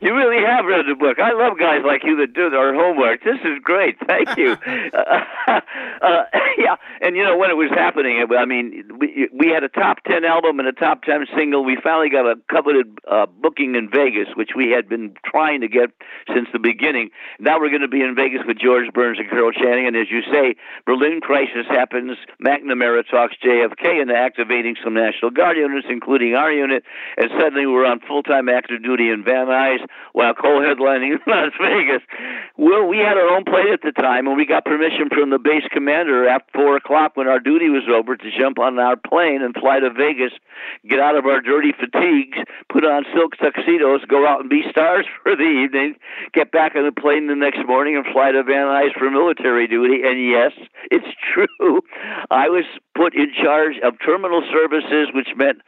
[0.04, 1.18] you really have read the book.
[1.18, 3.24] I love guys like you that do their homework.
[3.24, 3.96] This is great.
[4.06, 4.52] Thank you.
[4.94, 5.62] uh,
[6.02, 6.24] uh,
[6.58, 10.04] yeah, and you know when it was happening, I mean, we we had a top
[10.04, 11.63] ten album and a top ten single.
[11.63, 15.70] We finally got a coveted uh, booking in Vegas, which we had been trying to
[15.70, 15.92] get
[16.28, 17.10] since the beginning.
[17.39, 20.12] Now we're going to be in Vegas with George Burns and Carol Channing, and as
[20.12, 22.18] you say, Berlin crisis happens.
[22.44, 26.84] McNamara talks JFK into activating some National Guard units, including our unit,
[27.16, 29.80] and suddenly we're on full time active duty in Van Nuys
[30.13, 32.01] while co-headlining Las Vegas.
[32.58, 35.39] Well, we had our own plane at the time, and we got permission from the
[35.39, 39.41] base commander at four o'clock when our duty was over to jump on our plane
[39.41, 40.32] and fly to Vegas,
[40.88, 42.38] get out of our dirty fatigues,
[42.71, 45.95] put on silk tuxedos, go out and be stars for the evening,
[46.34, 49.67] get back on the plane the next morning, and fly to Van Nuys for military
[49.67, 50.01] duty.
[50.06, 50.51] And yes,
[50.91, 51.82] it's true.
[52.29, 55.62] I was put in charge of terminal services, which meant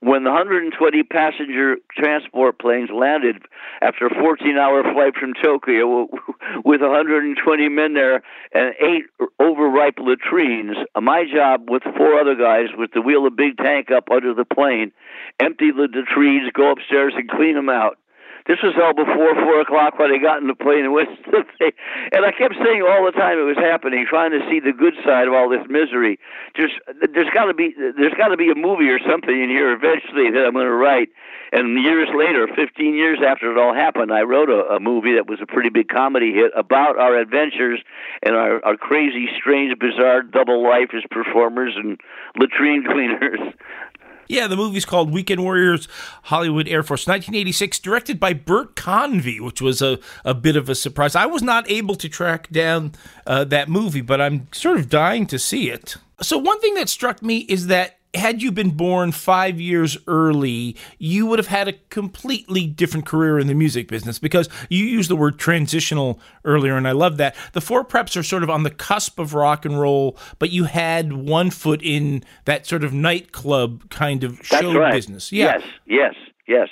[0.00, 3.42] when the 120 passenger transport planes landed
[3.82, 6.08] after a 14 hour flight from Tokyo
[6.64, 9.04] with 120 men there and eight
[9.38, 14.08] overripe latrines, my job with four other guys was to wheel a big tank up
[14.10, 14.90] under the plane,
[15.38, 17.98] empty the latrines, go upstairs and clean them out.
[18.46, 21.30] This was all before four o'clock when I got in the plane and went to
[21.30, 21.72] the thing.
[22.12, 24.94] And I kept saying all the time it was happening, trying to see the good
[25.04, 26.18] side of all this misery.
[26.56, 26.74] Just
[27.12, 30.30] there's got to be there's got to be a movie or something in here eventually
[30.30, 31.10] that I'm going to write.
[31.52, 35.26] And years later, 15 years after it all happened, I wrote a, a movie that
[35.26, 37.80] was a pretty big comedy hit about our adventures
[38.22, 42.00] and our, our crazy, strange, bizarre double life as performers and
[42.38, 43.40] latrine cleaners.
[44.30, 45.88] Yeah, the movie's called Weekend Warriors
[46.22, 50.76] Hollywood Air Force, 1986, directed by Bert Convy, which was a, a bit of a
[50.76, 51.16] surprise.
[51.16, 52.92] I was not able to track down
[53.26, 55.96] uh, that movie, but I'm sort of dying to see it.
[56.22, 60.76] So, one thing that struck me is that had you been born five years early,
[60.98, 65.10] you would have had a completely different career in the music business because you used
[65.10, 67.36] the word transitional earlier, and I love that.
[67.52, 70.64] The four preps are sort of on the cusp of rock and roll, but you
[70.64, 74.92] had one foot in that sort of nightclub kind of show right.
[74.92, 75.30] business.
[75.30, 75.58] Yeah.
[75.58, 76.14] Yes, yes,
[76.48, 76.68] yes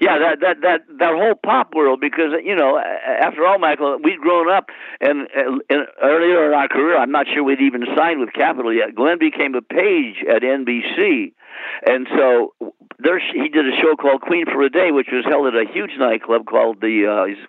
[0.00, 4.20] yeah, that that that that whole pop world because you know after all, Michael, we'd
[4.20, 8.32] grown up and, and earlier in our career, I'm not sure we'd even signed with
[8.32, 8.94] Capitol yet.
[8.94, 11.32] Glenn became a page at NBC,
[11.86, 12.54] and so
[12.98, 15.64] there he did a show called Queen for a Day, which was held at a
[15.72, 17.06] huge nightclub called the.
[17.06, 17.48] Uh,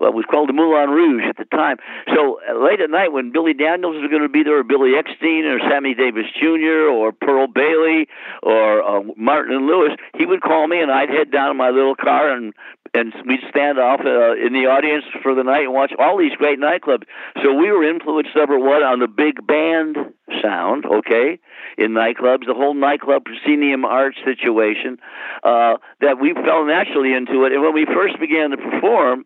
[0.00, 1.76] it was called the Moulin Rouge at the time.
[2.14, 4.92] So uh, late at night, when Billy Daniels was going to be there, or Billy
[4.92, 8.08] Eckstine, or Sammy Davis Jr., or Pearl Bailey,
[8.42, 11.70] or uh, Martin and Lewis, he would call me, and I'd head down in my
[11.70, 12.52] little car and
[12.94, 16.32] and we'd stand off uh, in the audience for the night and watch all these
[16.32, 17.04] great nightclubs.
[17.42, 19.96] So we were influenced number one on the big band
[20.42, 21.38] sound, okay,
[21.78, 24.98] in nightclubs, the whole nightclub proscenium art situation,
[25.44, 27.52] uh, that we fell naturally into it.
[27.52, 29.24] And when we first began to perform,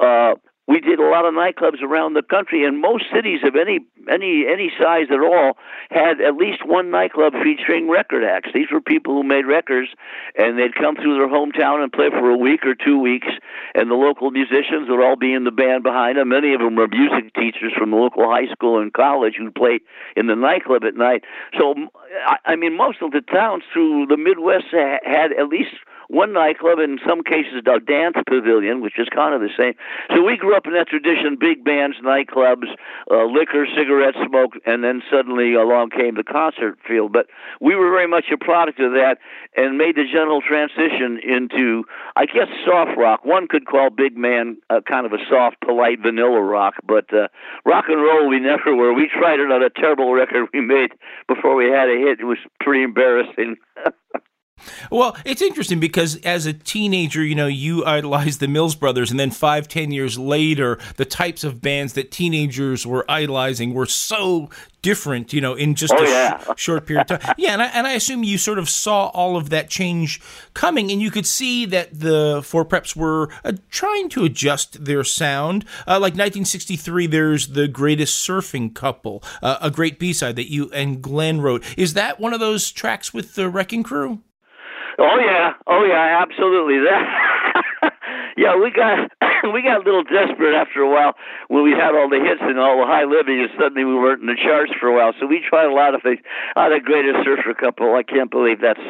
[0.00, 0.34] uh,
[0.68, 4.44] we did a lot of nightclubs around the country, and most cities of any any
[4.46, 5.56] any size at all
[5.90, 8.50] had at least one nightclub featuring record acts.
[8.52, 9.88] These were people who made records,
[10.36, 13.28] and they'd come through their hometown and play for a week or two weeks,
[13.74, 16.28] and the local musicians would all be in the band behind them.
[16.28, 19.80] Many of them were music teachers from the local high school and college who'd play
[20.16, 21.24] in the nightclub at night.
[21.58, 21.74] So,
[22.44, 25.72] I mean, most of the towns through the Midwest had at least
[26.08, 29.74] one nightclub, in some cases a dance pavilion, which is kind of the same.
[30.14, 32.66] So we grew up in that tradition: big bands, nightclubs,
[33.10, 37.12] uh, liquor, cigarette smoke, and then suddenly along came the concert field.
[37.12, 37.26] But
[37.60, 39.18] we were very much a product of that,
[39.56, 41.84] and made the general transition into,
[42.16, 43.24] I guess, soft rock.
[43.24, 47.28] One could call Big Man uh, kind of a soft, polite, vanilla rock, but uh,
[47.66, 48.94] rock and roll we never were.
[48.94, 50.92] We tried it on a terrible record we made
[51.28, 52.20] before we had a hit.
[52.20, 53.56] It was pretty embarrassing.
[54.90, 59.18] Well, it's interesting because as a teenager, you know, you idolized the Mills Brothers, and
[59.18, 64.50] then five, ten years later, the types of bands that teenagers were idolizing were so
[64.82, 66.38] different, you know, in just oh, a yeah.
[66.38, 67.34] sh- short period of time.
[67.38, 70.20] yeah, and I, and I assume you sort of saw all of that change
[70.54, 75.04] coming, and you could see that the Four Preps were uh, trying to adjust their
[75.04, 75.64] sound.
[75.86, 81.02] Uh, like 1963, there's the Greatest Surfing Couple, uh, a great B-side that you and
[81.02, 81.64] Glenn wrote.
[81.76, 84.22] Is that one of those tracks with the Wrecking Crew?
[84.98, 86.82] Oh yeah, oh yeah, absolutely.
[86.82, 87.94] That
[88.36, 89.10] yeah, we got
[89.54, 91.14] we got a little desperate after a while
[91.46, 94.22] when we had all the hits and all the high living, and suddenly we weren't
[94.22, 95.12] in the charts for a while.
[95.20, 96.18] So we tried a lot of things.
[96.56, 97.94] Oh, the greatest surfer couple.
[97.94, 98.82] I can't believe that's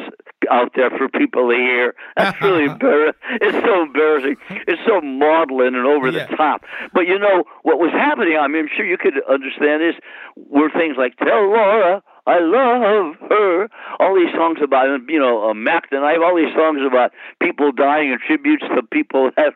[0.49, 1.93] out there for people to hear.
[2.17, 3.21] That's really embarrassing.
[3.41, 4.37] It's so embarrassing.
[4.65, 6.25] It's so maudlin and over yeah.
[6.25, 6.65] the top.
[6.91, 8.33] But you know what was happening?
[8.33, 9.95] I mean, I'm sure you could understand this.
[10.35, 13.67] Were things like "Tell Laura." I love her.
[13.99, 17.11] All these songs about, you know, uh, Mack the Knife, all these songs about
[17.41, 19.53] people dying and tributes to people that.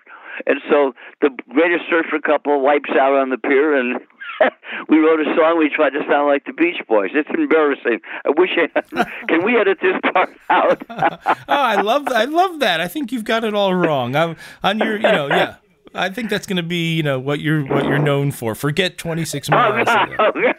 [0.48, 4.02] And so the greatest surfer couple wipes out on the pier, and
[4.90, 5.60] we wrote a song.
[5.60, 7.12] We tried to sound like the Beach Boys.
[7.14, 8.00] It's embarrassing.
[8.26, 10.84] I wish I had, can we edit this part out?
[10.90, 12.82] oh, I love I love that.
[12.82, 14.16] I think you've got it all wrong.
[14.16, 15.58] I'm on your, you know, yeah.
[15.94, 18.56] I think that's going to be, you know, what you're what you're known for.
[18.56, 19.88] Forget 26 miles.
[19.88, 20.54] Oh,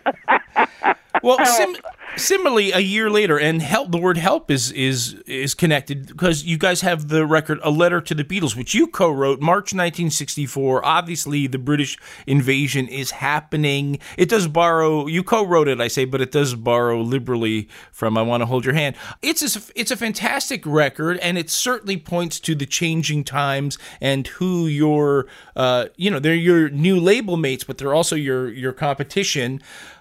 [1.23, 1.77] well, sim-
[2.17, 6.57] Similarly, a year later, and help the word "help" is is is connected because you
[6.57, 10.85] guys have the record "A Letter to the Beatles," which you co-wrote March 1964.
[10.85, 13.99] Obviously, the British invasion is happening.
[14.17, 15.07] It does borrow.
[15.09, 18.65] You co-wrote it, I say, but it does borrow liberally from "I Want to Hold
[18.65, 23.25] Your Hand." It's a, it's a fantastic record, and it certainly points to the changing
[23.25, 28.15] times and who your uh, you know they're your new label mates, but they're also
[28.15, 29.61] your your competition.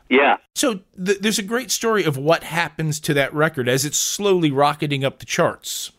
[0.09, 0.37] Yeah.
[0.55, 4.51] So th- there's a great story of what happens to that record as it's slowly
[4.51, 5.91] rocketing up the charts.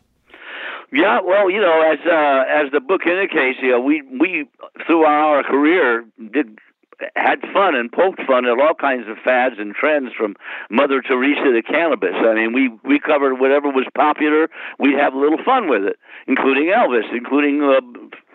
[0.93, 4.47] Yeah, well, you know, as uh, as the book indicates, you know, we we
[4.87, 6.57] through our career did
[7.17, 10.37] had fun and poked fun at all kinds of fads and trends from
[10.71, 12.15] Mother Teresa to cannabis.
[12.15, 14.49] I mean, we we covered whatever was popular.
[14.79, 17.81] We'd have a little fun with it, including Elvis, including uh,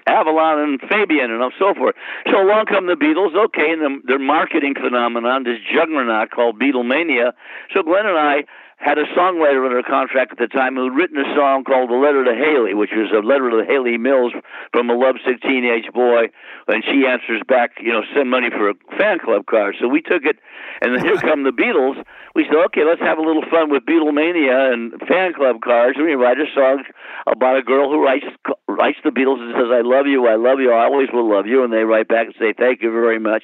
[0.10, 1.96] Avalon and Fabian and so forth.
[2.30, 7.34] So along come the Beatles, okay, and the, their marketing phenomenon, this juggernaut called Beatlemania.
[7.74, 8.44] So Glenn and I
[8.80, 12.00] had a songwriter under contract at the time who had written a song called "The
[12.00, 14.32] Letter to Hayley," which was a letter to Hayley Mills
[14.72, 16.32] from a lovesick teenage boy,
[16.68, 19.76] and she answers back, you know, send money for a fan club card.
[19.80, 20.40] So we took it,
[20.82, 22.02] and then here come the Beatles.
[22.36, 25.98] We said, okay, let's have a little fun with Beatlemania and fan club cards.
[25.98, 26.84] And we write a song
[27.28, 28.26] about a girl who writes
[28.70, 31.48] writes the Beatles and says, "I love you, I love you, I always will love
[31.48, 33.44] you," and they write back and say, "Thank you very much,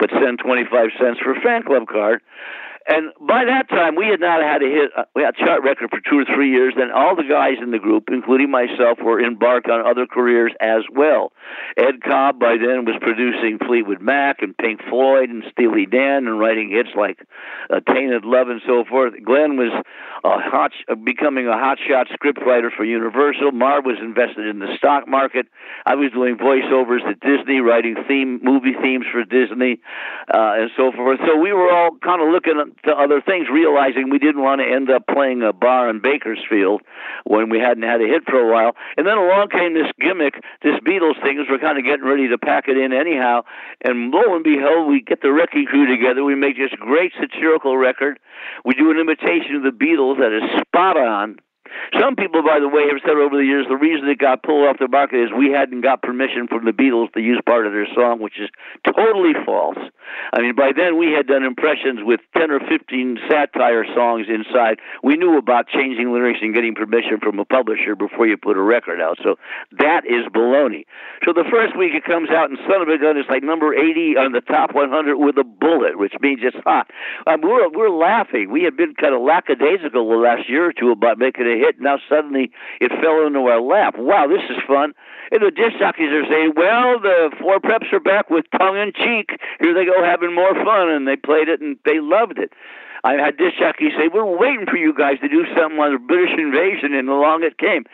[0.00, 2.20] but send twenty five cents for a fan club card."
[2.88, 4.90] And by that time, we had not had a hit.
[4.96, 6.74] Uh, we had chart record for two or three years.
[6.76, 10.82] Then all the guys in the group, including myself, were embarked on other careers as
[10.92, 11.32] well.
[11.76, 16.38] Ed Cobb by then was producing Fleetwood Mac and Pink Floyd and Steely Dan and
[16.40, 17.20] writing hits like
[17.70, 19.14] uh, "Tainted Love" and so forth.
[19.24, 19.72] Glenn was
[20.24, 23.52] a hot, uh, becoming a hotshot scriptwriter for Universal.
[23.52, 25.46] Marv was invested in the stock market.
[25.86, 29.80] I was doing voiceovers at Disney, writing theme movie themes for Disney,
[30.32, 31.20] uh, and so forth.
[31.26, 34.66] So we were all kind of looking to other things, realizing we didn't want to
[34.66, 36.82] end up playing a bar in Bakersfield
[37.24, 38.72] when we hadn't had a hit for a while.
[38.96, 42.28] And then along came this gimmick, this Beatles thing, as we're kind of getting ready
[42.28, 43.42] to pack it in anyhow.
[43.84, 46.24] And lo and behold, we get the wrecking crew together.
[46.24, 48.18] We make this great satirical record.
[48.64, 51.36] We do an imitation of the Beatles that is spot on
[51.98, 54.66] Some people, by the way, have said over the years the reason it got pulled
[54.66, 57.72] off the market is we hadn't got permission from the Beatles to use part of
[57.72, 58.48] their song, which is
[58.84, 59.78] totally false.
[60.32, 64.80] I mean, by then we had done impressions with 10 or 15 satire songs inside.
[65.02, 68.62] We knew about changing lyrics and getting permission from a publisher before you put a
[68.62, 69.18] record out.
[69.22, 69.36] So
[69.78, 70.84] that is baloney.
[71.24, 73.74] So the first week it comes out, and Son of a Gun is like number
[73.74, 76.90] 80 on the top 100 with a bullet, which means it's hot.
[77.26, 78.50] Um, we're, we're laughing.
[78.50, 81.80] We had been kind of lackadaisical the last year or two about making a hit.
[81.80, 82.50] Now suddenly
[82.80, 83.94] it fell into our lap.
[83.96, 84.92] Wow, this is fun.
[85.30, 88.92] And the disc jockeys are saying, well, the four preps are back with tongue in
[88.92, 89.38] cheek.
[89.62, 90.90] Here they go having more fun.
[90.90, 92.52] And they played it and they loved it.
[93.04, 95.98] I had disc jockeys say, we're waiting for you guys to do something on the
[95.98, 97.84] British invasion, and along it came.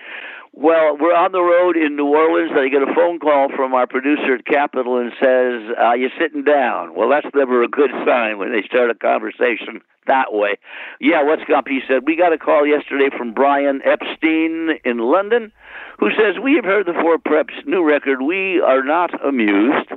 [0.52, 2.52] Well, we're on the road in New Orleans.
[2.54, 6.42] I get a phone call from our producer at Capitol and says, "Are you sitting
[6.42, 10.58] down?" Well, that's never a good sign when they start a conversation that way.
[11.00, 11.68] Yeah, what's up?
[11.68, 15.52] He said, We got a call yesterday from Brian Epstein in London
[15.98, 18.20] who says, We have heard the Four Preps new record.
[18.22, 19.90] We are not amused.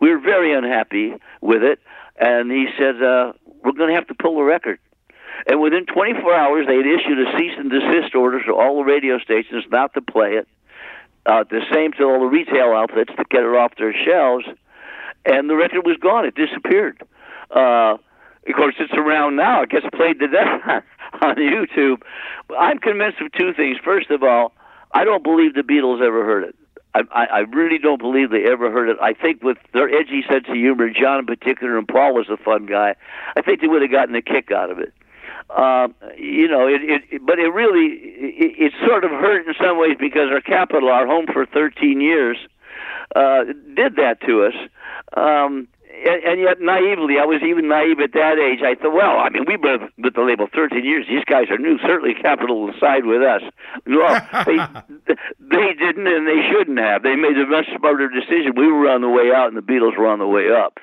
[0.00, 1.80] We're very unhappy with it.
[2.18, 3.32] And he said, uh,
[3.62, 4.78] We're going to have to pull the record.
[5.46, 8.84] And within 24 hours, they had issued a cease and desist order to all the
[8.84, 10.48] radio stations not to play it.
[11.26, 14.44] Uh, the same to all the retail outlets to get it off their shelves.
[15.24, 16.24] And the record was gone.
[16.24, 17.02] It disappeared.
[17.50, 17.98] Uh,
[18.48, 19.62] of course, it's around now.
[19.62, 20.62] It gets played to death
[21.20, 22.02] on YouTube.
[22.58, 23.76] I'm convinced of two things.
[23.84, 24.52] First of all,
[24.92, 26.54] I don't believe the Beatles ever heard it.
[26.94, 28.96] I, I really don't believe they ever heard it.
[29.00, 32.36] I think with their edgy sense of humor, John in particular, and Paul was a
[32.36, 32.94] fun guy.
[33.36, 34.92] I think they would have gotten a kick out of it.
[35.56, 36.80] Um, you know, it,
[37.10, 40.90] it, but it really, it, it sort of hurt in some ways because our Capitol,
[40.90, 42.36] our home for 13 years,
[43.16, 43.44] uh,
[43.74, 44.54] did that to us.
[45.16, 45.68] Um,
[46.04, 48.60] and, and yet naively, I was even naive at that age.
[48.62, 51.06] I thought, well, I mean, we've been with the label 13 years.
[51.08, 51.78] These guys are new.
[51.78, 53.42] Certainly, Capitol will side with us.
[53.86, 54.58] Well, they
[55.40, 57.02] they didn't, and they shouldn't have.
[57.02, 58.52] They made a much smarter decision.
[58.56, 60.78] We were on the way out, and the Beatles were on the way up.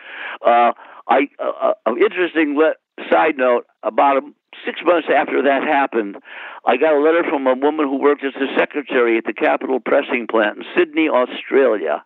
[0.45, 0.73] Uh,
[1.07, 2.75] I uh, uh, interesting le-
[3.09, 4.21] side note about a,
[4.65, 6.17] six months after that happened,
[6.65, 9.79] I got a letter from a woman who worked as a secretary at the Capitol
[9.79, 12.03] pressing plant in Sydney, Australia,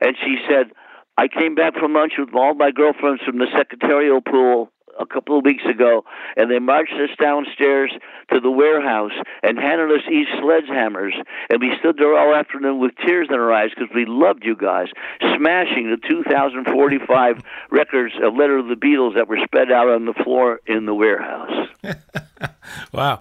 [0.00, 0.72] and she said
[1.18, 5.38] I came back from lunch with all my girlfriends from the secretarial pool a couple
[5.38, 6.04] of weeks ago,
[6.36, 7.92] and they marched us downstairs
[8.32, 9.12] to the warehouse
[9.42, 11.12] and handed us each sledgehammers.
[11.50, 14.56] And we stood there all afternoon with tears in our eyes because we loved you
[14.56, 14.88] guys,
[15.36, 20.14] smashing the 2,045 records of Letter of the Beatles that were spread out on the
[20.24, 21.61] floor in the warehouse.
[22.92, 23.20] wow.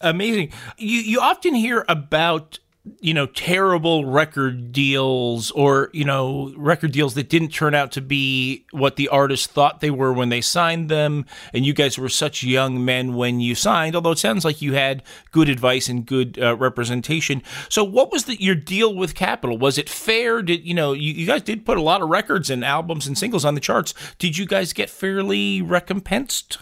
[0.00, 0.52] Amazing.
[0.76, 2.58] You, you often hear about
[3.00, 8.00] you know, terrible record deals or, you know, record deals that didn't turn out to
[8.00, 11.26] be what the artist thought they were when they signed them.
[11.52, 14.74] And you guys were such young men when you signed, although it sounds like you
[14.74, 15.02] had
[15.32, 17.42] good advice and good uh, representation.
[17.68, 19.58] So, what was the, your deal with Capitol?
[19.58, 20.42] Was it fair?
[20.42, 23.16] Did, you know, you, you guys did put a lot of records and albums and
[23.16, 23.94] singles on the charts.
[24.18, 26.58] Did you guys get fairly recompensed?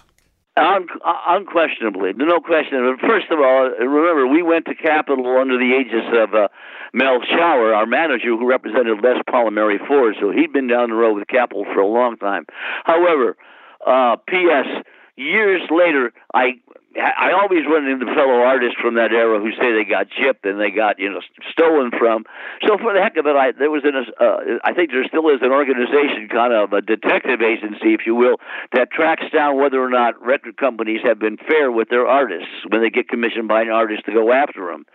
[0.56, 0.86] Un-
[1.28, 2.96] unquestionably, no question.
[3.06, 6.48] First of all, remember we went to Capitol under the aegis of uh,
[6.94, 11.18] Mel Shauer, our manager, who represented Les Mary Ford, so he'd been down the road
[11.18, 12.46] with Capitol for a long time.
[12.84, 13.36] However,
[13.86, 14.66] uh, P.S.
[15.16, 16.60] Years later, I
[16.96, 20.60] I always run into fellow artists from that era who say they got chipped and
[20.60, 21.20] they got you know
[21.50, 22.24] stolen from.
[22.66, 25.28] So for the heck of it, I there was an uh, I think there still
[25.28, 28.36] is an organization, kind of a detective agency, if you will,
[28.72, 32.82] that tracks down whether or not record companies have been fair with their artists when
[32.82, 34.86] they get commissioned by an artist to go after them.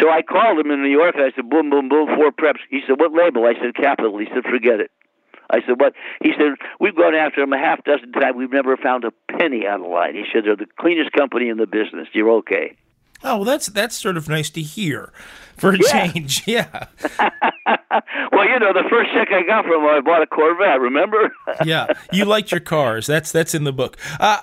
[0.00, 2.60] So I called him in New York and I said, boom, boom, boom, four preps.
[2.70, 3.44] He said, what label?
[3.44, 4.18] I said, Capitol.
[4.18, 4.90] He said, forget it.
[5.50, 8.36] I said, "What?" He said, "We've gone after them a half dozen times.
[8.36, 11.56] We've never found a penny out of line." He said, "They're the cleanest company in
[11.56, 12.08] the business.
[12.12, 12.76] You're okay."
[13.24, 15.12] Oh, well, that's that's sort of nice to hear,
[15.56, 16.12] for a yeah.
[16.12, 16.42] change.
[16.46, 16.86] Yeah.
[18.32, 20.80] well, you know, the first check I got from him, I bought a Corvette.
[20.80, 21.32] Remember?
[21.64, 23.06] yeah, you liked your cars.
[23.06, 23.96] That's that's in the book.
[24.20, 24.40] Uh,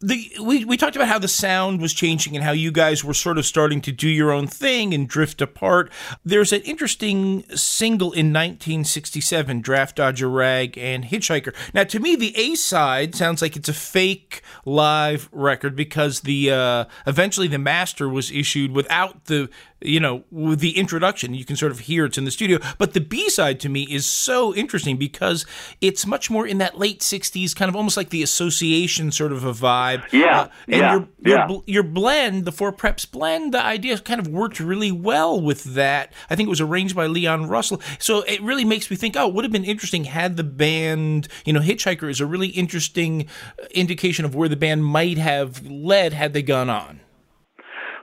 [0.00, 3.14] the we, we talked about how the sound was changing and how you guys were
[3.14, 5.90] sort of starting to do your own thing and drift apart.
[6.22, 11.54] There's an interesting single in 1967, Draft Dodger Rag and Hitchhiker.
[11.72, 16.50] Now, to me, the A side sounds like it's a fake live record because the
[16.50, 19.48] uh, eventually the master was issued without the
[19.80, 22.58] you know, with the introduction, you can sort of hear it's in the studio.
[22.78, 25.44] But the B side to me is so interesting because
[25.80, 29.44] it's much more in that late '60s kind of almost like the association sort of
[29.44, 30.04] a vibe.
[30.12, 31.58] Yeah, uh, and yeah, your your, yeah.
[31.66, 36.12] your blend, the Four Preps blend, the idea kind of worked really well with that.
[36.30, 39.16] I think it was arranged by Leon Russell, so it really makes me think.
[39.16, 42.48] Oh, it would have been interesting had the band, you know, Hitchhiker is a really
[42.48, 43.28] interesting
[43.72, 47.00] indication of where the band might have led had they gone on.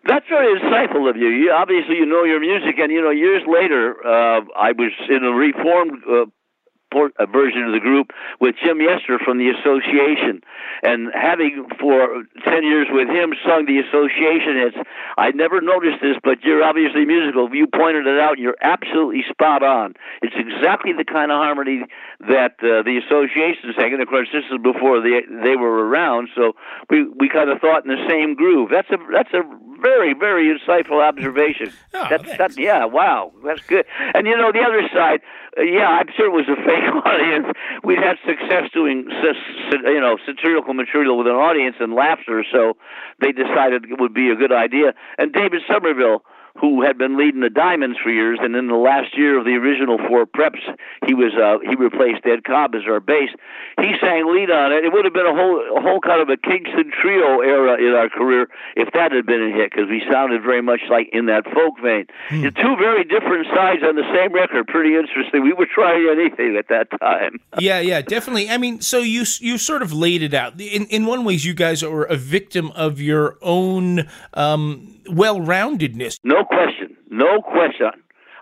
[0.06, 1.30] That's very insightful of you.
[1.30, 1.52] you.
[1.52, 5.32] Obviously, you know your music, and you know years later, uh, I was in a
[5.32, 6.26] reformed uh,
[7.18, 10.42] a version of the group with Jim Yester from the Association,
[10.84, 14.78] and having for ten years with him sung the Association hits.
[15.18, 17.50] I never noticed this, but you're obviously musical.
[17.54, 19.96] You pointed it out, and you're absolutely spot on.
[20.22, 21.86] It's exactly the kind of harmony
[22.30, 26.30] that uh, the Association sang, and of course, this is before they they were around,
[26.36, 26.54] so
[26.90, 28.70] we we kind of thought in the same groove.
[28.70, 29.42] That's a that's a
[29.84, 31.72] very, very insightful observation.
[31.94, 33.86] Oh, that's, that, yeah, wow, that's good.
[34.16, 35.20] And you know, the other side,
[35.58, 37.48] uh, yeah, I'm sure it was a fake audience.
[37.84, 42.78] We'd had success doing, you know, satirical material with an audience and laughter, so
[43.20, 44.94] they decided it would be a good idea.
[45.18, 46.24] And David Somerville
[46.60, 49.58] who had been leading the Diamonds for years, and in the last year of the
[49.58, 50.62] original four preps,
[51.06, 53.30] he was uh, he replaced Ed Cobb as our bass.
[53.82, 54.86] He sang lead on it.
[54.86, 57.94] It would have been a whole a whole kind of a Kingston trio era in
[57.98, 61.26] our career if that had been a hit, because we sounded very much like in
[61.26, 62.06] that folk vein.
[62.30, 62.44] Hmm.
[62.54, 64.68] Two very different sides on the same record.
[64.68, 65.42] Pretty interesting.
[65.42, 67.40] We were trying anything at that time.
[67.60, 68.50] yeah, yeah, definitely.
[68.50, 70.62] I mean, so you you sort of laid it out.
[70.62, 74.08] In in one ways, you guys are a victim of your own.
[74.36, 76.20] Um, well-roundedness.
[76.24, 76.98] No question.
[77.10, 77.92] No question.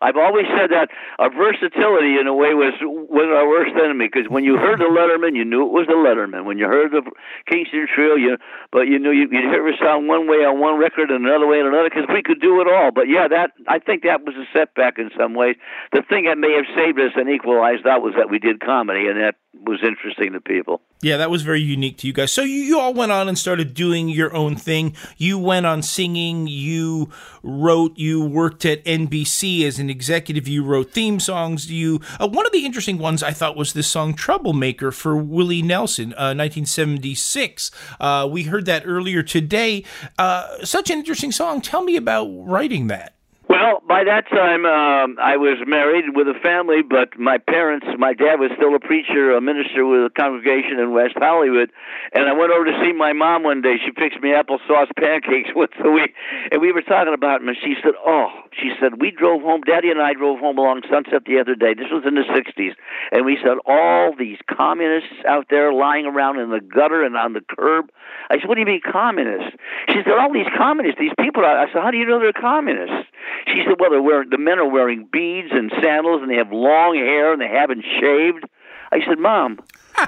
[0.01, 0.89] I've always said that
[1.19, 4.09] our versatility, in a way, was was our worst enemy.
[4.09, 6.45] Because when you heard the Lettermen, you knew it was the Lettermen.
[6.45, 7.05] When you heard the
[7.45, 8.37] Kingston Trio, you
[8.71, 11.45] but you knew you, you'd hear it sound one way on one record and another
[11.45, 11.89] way on another.
[11.93, 12.89] Because we could do it all.
[12.89, 15.55] But yeah, that I think that was a setback in some ways.
[15.93, 19.05] The thing that may have saved us and equalized that was that we did comedy,
[19.05, 20.81] and that was interesting to people.
[21.01, 22.31] Yeah, that was very unique to you guys.
[22.31, 24.95] So you, you all went on and started doing your own thing.
[25.17, 27.09] You went on singing, you
[27.43, 31.69] wrote, you worked at NBC as an executive, you wrote theme songs.
[31.71, 35.61] You uh, one of the interesting ones I thought was this song "Troublemaker" for Willie
[35.61, 37.71] Nelson, uh, 1976.
[37.99, 39.83] Uh, we heard that earlier today.
[40.17, 41.61] Uh, such an interesting song.
[41.61, 43.15] Tell me about writing that.
[43.51, 48.13] Well, by that time, um, I was married with a family, but my parents, my
[48.13, 51.67] dad was still a preacher, a minister with a congregation in West Hollywood.
[52.15, 53.75] And I went over to see my mom one day.
[53.83, 56.15] She fixed me applesauce pancakes once a week.
[56.49, 59.61] And we were talking about them, and she said, Oh, she said, we drove home,
[59.61, 61.73] Daddy and I drove home along Sunset the other day.
[61.73, 62.75] This was in the 60s.
[63.11, 67.33] And we said, All these communists out there lying around in the gutter and on
[67.33, 67.89] the curb.
[68.29, 69.55] I said, What do you mean communists?
[69.89, 71.45] She said, All these communists, these people.
[71.45, 73.07] I said, How do you know they're communists?
[73.47, 76.51] She said, "Well, they're wearing the men are wearing beads and sandals, and they have
[76.51, 78.45] long hair, and they haven't shaved."
[78.91, 79.59] I said, "Mom,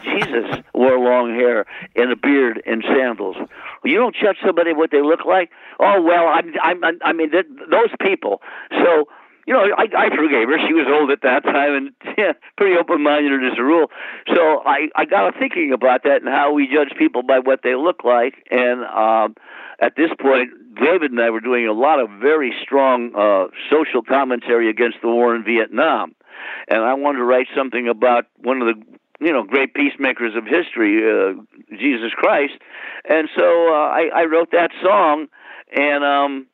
[0.04, 1.66] Jesus wore long hair
[1.96, 3.36] and a beard and sandals.
[3.84, 5.52] You don't judge somebody what they look like.
[5.80, 8.42] Oh well, I'm, I'm, I mean, those people.
[8.72, 9.08] So."
[9.46, 10.58] You know, I, I forgave her.
[10.66, 13.92] She was old at that time and yeah, pretty open-minded as a rule.
[14.34, 17.76] So I, I got thinking about that and how we judge people by what they
[17.76, 18.36] look like.
[18.50, 19.36] And um,
[19.82, 24.02] at this point, David and I were doing a lot of very strong uh, social
[24.02, 26.16] commentary against the war in Vietnam,
[26.68, 28.84] and I wanted to write something about one of the
[29.20, 31.34] you know great peacemakers of history, uh,
[31.78, 32.54] Jesus Christ,
[33.08, 35.28] and so uh, I, I wrote that song,
[35.76, 36.48] and um,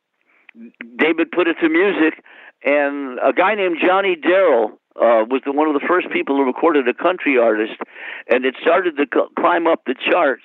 [0.98, 2.24] David put it to music,
[2.64, 6.44] and a guy named Johnny Darrell uh, was the, one of the first people who
[6.44, 7.80] recorded a country artist,
[8.30, 9.06] and it started to
[9.40, 10.44] climb up the charts.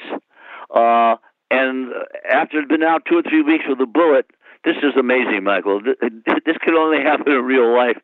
[0.75, 1.17] Uh,
[1.51, 1.93] and
[2.31, 4.27] after it'd been out two or three weeks with a bullet,
[4.65, 5.81] this is amazing, Michael.
[5.83, 7.99] This could only happen in real life.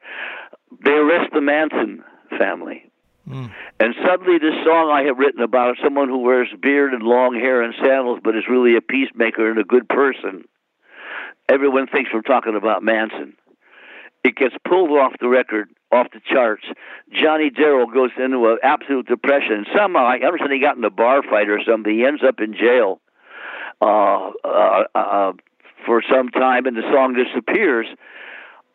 [0.84, 2.04] They arrest the Manson
[2.38, 2.89] family.
[3.30, 3.52] Mm.
[3.78, 7.62] And suddenly, this song I have written about someone who wears beard and long hair
[7.62, 10.44] and sandals, but is really a peacemaker and a good person.
[11.48, 13.34] Everyone thinks we're talking about Manson.
[14.22, 16.64] It gets pulled off the record, off the charts.
[17.12, 19.64] Johnny Darrell goes into an absolute depression.
[19.74, 21.92] Somehow, I understand he got in a bar fight or something.
[21.92, 23.00] He ends up in jail
[23.80, 25.32] uh, uh, uh,
[25.86, 27.86] for some time and the song disappears.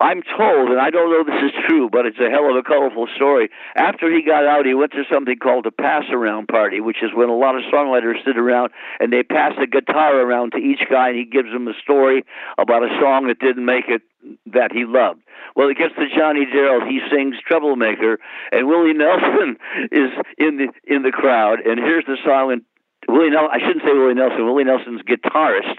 [0.02, 2.64] I'm told, and I don't know this is true, but it's a hell of a
[2.64, 3.50] colorful story.
[3.76, 7.12] After he got out, he went to something called a pass around party, which is
[7.14, 10.82] when a lot of songwriters sit around and they pass a guitar around to each
[10.90, 12.24] guy and he gives them a story
[12.58, 14.02] about a song that didn't make it
[14.48, 15.22] that he loved.
[15.56, 16.86] Well, it gets to Johnny Darrell.
[16.86, 18.20] He sings "Troublemaker,"
[18.52, 19.58] and Willie Nelson
[19.92, 21.60] is in the in the crowd.
[21.66, 22.18] And here's the
[22.50, 22.64] and
[23.08, 24.46] Willie Nelson, I shouldn't say Willie Nelson.
[24.46, 25.78] Willie Nelson's guitarist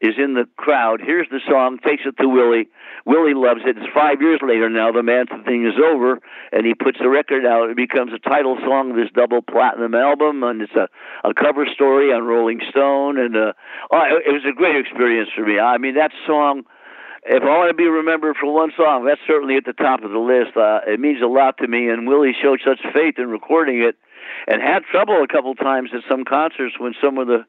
[0.00, 1.00] is in the crowd.
[1.00, 2.68] Here's the song, takes it to Willie.
[3.06, 3.78] Willie loves it.
[3.78, 4.92] It's five years later now.
[4.92, 6.20] The Manson thing is over,
[6.52, 7.70] and he puts the record out.
[7.70, 10.88] It becomes a title song of this double platinum album, and it's a,
[11.24, 13.18] a cover story on Rolling Stone.
[13.18, 13.52] And uh,
[13.90, 15.58] oh, it was a great experience for me.
[15.58, 16.64] I mean, that song
[17.28, 20.12] if I want to be remembered for one song, that's certainly at the top of
[20.12, 20.56] the list.
[20.56, 23.96] Uh, it means a lot to me, and Willie showed such faith in recording it
[24.46, 27.44] and had trouble a couple times at some concerts when some of the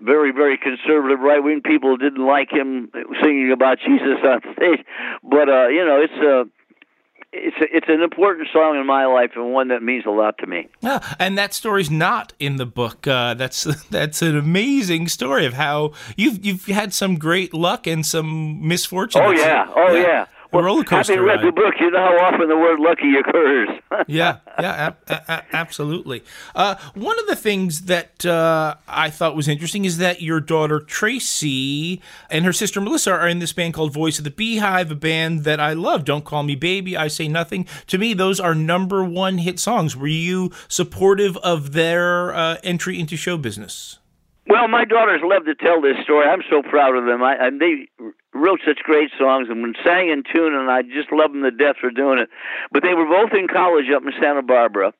[0.00, 2.90] very, very conservative right wing people didn't like him
[3.22, 4.84] singing about Jesus on stage.
[5.22, 6.44] But uh, you know, it's a uh,
[7.36, 10.38] it's a, it's an important song in my life and one that means a lot
[10.38, 10.68] to me.
[10.82, 13.06] Yeah, and that story's not in the book.
[13.06, 18.06] Uh, that's that's an amazing story of how you've you've had some great luck and
[18.06, 19.22] some misfortune.
[19.24, 20.02] Oh yeah, oh yeah.
[20.02, 21.12] yeah well, roller coaster.
[21.14, 21.46] Having read ride.
[21.46, 23.68] the book, you know how often the word lucky occurs.
[24.08, 26.22] yeah, yeah, a- a- absolutely.
[26.54, 30.80] Uh, one of the things that uh, I thought was interesting is that your daughter
[30.80, 32.00] Tracy
[32.30, 35.44] and her sister Melissa are in this band called Voice of the Beehive, a band
[35.44, 36.04] that I love.
[36.04, 37.66] Don't call me baby, I say nothing.
[37.88, 39.96] To me, those are number one hit songs.
[39.96, 43.98] Were you supportive of their uh, entry into show business?
[44.46, 46.26] Well, my daughters love to tell this story.
[46.26, 47.22] I'm so proud of them.
[47.22, 47.88] I, and they
[48.34, 51.50] wrote such great songs and when sang in tune, and I just love them to
[51.50, 52.28] death for doing it.
[52.72, 54.92] But they were both in college up in Santa Barbara,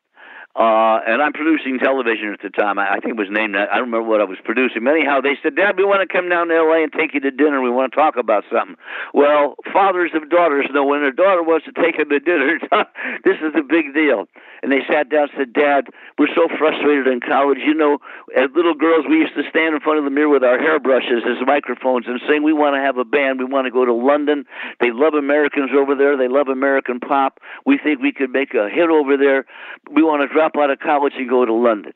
[0.55, 2.78] uh, and I'm producing television at the time.
[2.78, 3.74] I, I think it was named that.
[3.74, 4.86] I don't remember what I was producing.
[4.86, 6.86] Anyhow, they said, Dad, we want to come down to L.A.
[6.86, 7.61] and take you to dinner.
[7.61, 8.78] We want to talk about something.
[9.12, 12.62] Well, fathers of daughters know when their daughter wants to take them to dinner,
[13.26, 14.30] this is a big deal.
[14.62, 17.59] And they sat down and said, Dad, we're so frustrated in college.
[17.59, 17.98] You know,
[18.38, 21.26] as little girls, we used to stand in front of the mirror with our hairbrushes
[21.26, 23.42] as microphones and saying, We want to have a band.
[23.42, 24.46] We want to go to London.
[24.80, 26.16] They love Americans over there.
[26.16, 27.40] They love American pop.
[27.66, 29.44] We think we could make a hit over there.
[29.90, 31.92] We want to drop out of college and go to London.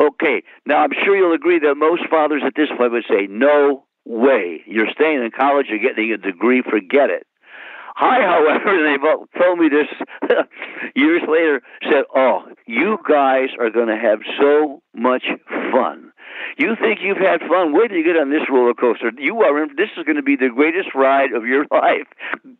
[0.00, 3.84] Okay, now I'm sure you'll agree that most fathers at this point would say, No
[4.04, 4.62] way.
[4.66, 7.26] You're staying in college, you're getting a degree, forget it.
[7.96, 9.88] I, however, they both told me this
[10.94, 15.24] years later, said, Oh, you guys are going to have so much
[15.72, 16.12] fun.
[16.56, 17.72] You think you've had fun?
[17.72, 19.12] Wait till you get on this roller coaster.
[19.18, 22.06] You are in, this is going to be the greatest ride of your life.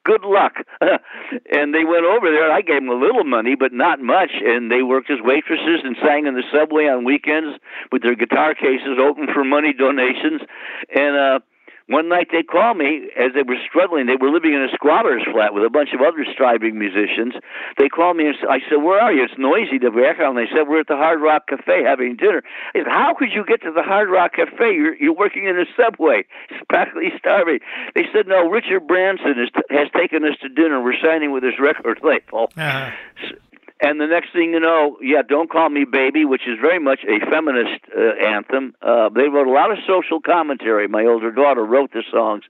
[0.04, 0.54] Good luck.
[0.80, 2.44] and they went over there.
[2.44, 4.30] and I gave them a little money, but not much.
[4.44, 7.58] And they worked as waitresses and sang in the subway on weekends
[7.92, 10.42] with their guitar cases open for money donations.
[10.94, 11.40] And uh,
[11.90, 14.06] one night they called me as they were struggling.
[14.06, 17.34] They were living in a squatter's flat with a bunch of other striving musicians.
[17.78, 20.38] They called me and I said, "Where are you?" It's noisy the background.
[20.38, 22.42] They said, "We're at the Hard Rock Cafe having dinner."
[22.74, 24.72] I said, "How could you get to the Hard Rock Cafe?
[24.72, 26.24] You're you're working in a subway.
[26.50, 27.58] It's practically starving."
[27.94, 30.80] They said, "No, Richard Branson is, has taken us to dinner.
[30.80, 32.90] We're signing with his record label." Uh-huh.
[33.82, 37.00] And the next thing you know, yeah, Don't Call Me Baby, which is very much
[37.04, 38.74] a feminist uh, anthem.
[38.82, 40.86] Uh, they wrote a lot of social commentary.
[40.86, 42.44] My older daughter wrote the songs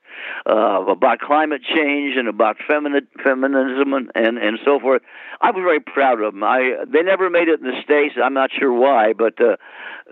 [0.45, 5.03] uh, about climate change and about femini- feminism and, and, and so forth.
[5.41, 6.43] I was very proud of them.
[6.43, 8.17] I They never made it in the States.
[8.23, 9.57] I'm not sure why, but uh,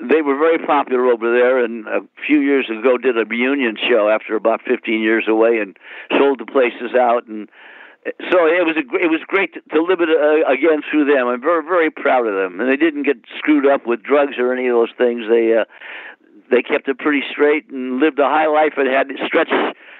[0.00, 1.64] they were very popular over there.
[1.64, 5.76] And a few years ago, did a reunion show after about 15 years away and
[6.16, 7.26] sold the places out.
[7.26, 7.48] And
[8.30, 11.28] so it was a, it was great to, to live it uh, again through them.
[11.28, 14.52] I'm very very proud of them, and they didn't get screwed up with drugs or
[14.52, 15.24] any of those things.
[15.28, 15.64] They uh,
[16.50, 19.50] they kept it pretty straight and lived a high life and had stretch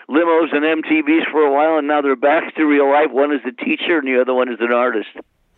[0.09, 3.11] limos and MTVs for a while, and now they're back to real life.
[3.11, 5.11] One is a teacher, and the other one is an artist.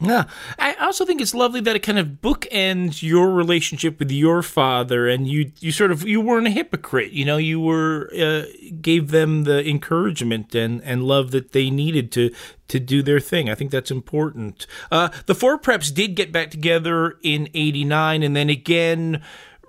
[0.03, 0.25] Yeah,
[0.59, 5.07] I also think it's lovely that it kind of bookends your relationship with your father,
[5.07, 7.13] and you you sort of you weren't a hypocrite.
[7.13, 8.45] You know, you were uh,
[8.81, 12.31] gave them the encouragement and and love that they needed to
[12.69, 13.51] to do their thing.
[13.51, 14.67] I think that's important.
[14.91, 19.23] Uh, the four preps did get back together in '89, and then again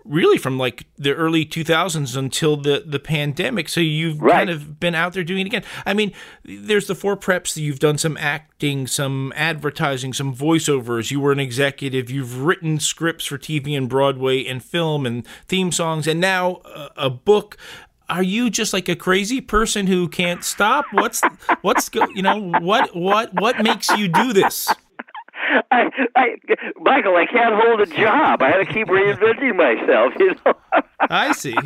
[0.06, 3.70] really from like the early 2000s until the the pandemic.
[3.70, 4.34] So you've right.
[4.34, 5.64] kind of been out there doing it again.
[5.86, 6.12] I mean
[6.44, 7.58] there's the four preps.
[7.58, 11.12] You've done some acting some advertising some voiceovers.
[11.12, 12.10] You were an executive.
[12.10, 16.90] You've written scripts for tv and broadway and film and theme songs and now a,
[16.98, 17.58] a book.
[18.10, 20.86] Are you just like a crazy person who can't stop?
[20.92, 21.22] What's
[21.62, 24.68] what's you know what what what makes you do this
[25.72, 26.36] I, I,
[26.80, 28.42] Michael, I can't hold a job.
[28.42, 30.14] I had to keep reinventing myself.
[30.20, 30.54] You know.
[31.00, 31.56] I see.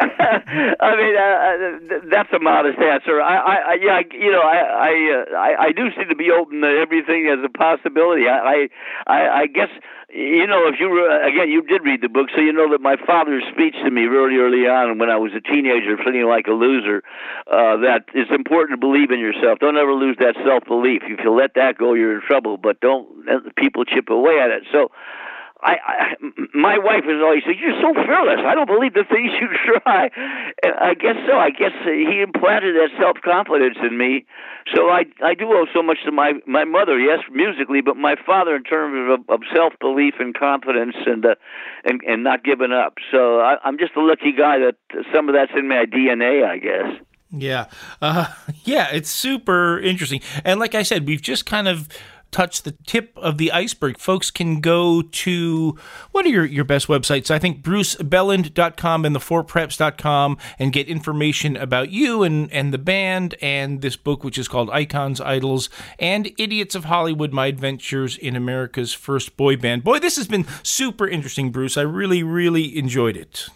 [0.00, 0.74] Okay.
[0.80, 3.20] I mean, uh, uh that's a modest answer.
[3.20, 6.30] I, I, yeah, I, you know, I, I, uh, I, I do seem to be
[6.30, 8.26] open to everything as a possibility.
[8.26, 8.68] I,
[9.06, 9.68] I, I guess
[10.12, 10.90] you know, if you
[11.22, 14.02] again, you did read the book, so you know that my father's speech to me
[14.02, 17.02] really early on when I was a teenager, feeling like a loser,
[17.46, 19.58] uh, that it's important to believe in yourself.
[19.60, 21.02] Don't ever lose that self belief.
[21.04, 22.56] If you let that go, you're in trouble.
[22.56, 24.64] But don't let people chip away at it.
[24.72, 24.90] So
[25.62, 26.14] I, I
[26.54, 28.40] my wife has always said you're so fearless.
[28.44, 29.48] I don't believe the things you
[29.80, 30.10] try.
[30.62, 31.38] I guess so.
[31.38, 34.24] I guess he implanted that self confidence in me.
[34.74, 38.16] So I I do owe so much to my my mother, yes, musically, but my
[38.24, 41.34] father in terms of, of self belief and confidence and uh,
[41.84, 42.94] and and not giving up.
[43.10, 44.76] So I, I'm just a lucky guy that
[45.12, 47.00] some of that's in my DNA, I guess.
[47.32, 47.66] Yeah,
[48.02, 48.26] uh,
[48.64, 50.20] yeah, it's super interesting.
[50.44, 51.88] And like I said, we've just kind of
[52.30, 53.98] touched the tip of the iceberg.
[53.98, 55.76] Folks can go to
[56.12, 57.30] what are your, your best websites?
[57.30, 63.80] I think brucebelland.com and the4preps.com and get information about you and, and the band and
[63.82, 65.68] this book, which is called Icons, Idols,
[65.98, 69.84] and Idiots of Hollywood My Adventures in America's First Boy Band.
[69.84, 71.76] Boy, this has been super interesting, Bruce.
[71.76, 73.48] I really, really enjoyed it.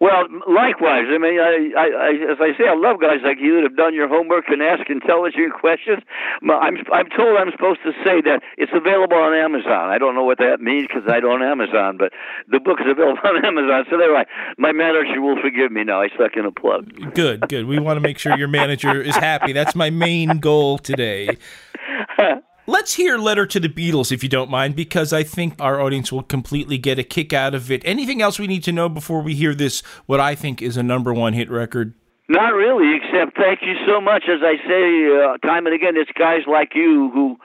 [0.00, 1.06] Well, likewise.
[1.06, 3.76] I mean, I, I, I, as I say, I love guys like you that have
[3.76, 6.02] done your homework and ask intelligent questions.
[6.42, 9.94] I'm, I'm told I'm supposed to say that it's available on Amazon.
[9.94, 12.12] I don't know what that means because I don't own Amazon, but
[12.50, 13.84] the book is available on Amazon.
[13.90, 14.24] So there, I,
[14.58, 16.02] my manager will forgive me now.
[16.02, 17.14] I stuck in a plug.
[17.14, 17.66] Good, good.
[17.66, 19.52] We want to make sure your manager is happy.
[19.52, 21.36] That's my main goal today.
[22.68, 26.10] Let's hear Letter to the Beatles, if you don't mind, because I think our audience
[26.10, 27.80] will completely get a kick out of it.
[27.84, 30.82] Anything else we need to know before we hear this, what I think is a
[30.82, 31.94] number one hit record?
[32.28, 34.24] Not really, except thank you so much.
[34.28, 37.38] As I say uh, time and again, it's guys like you who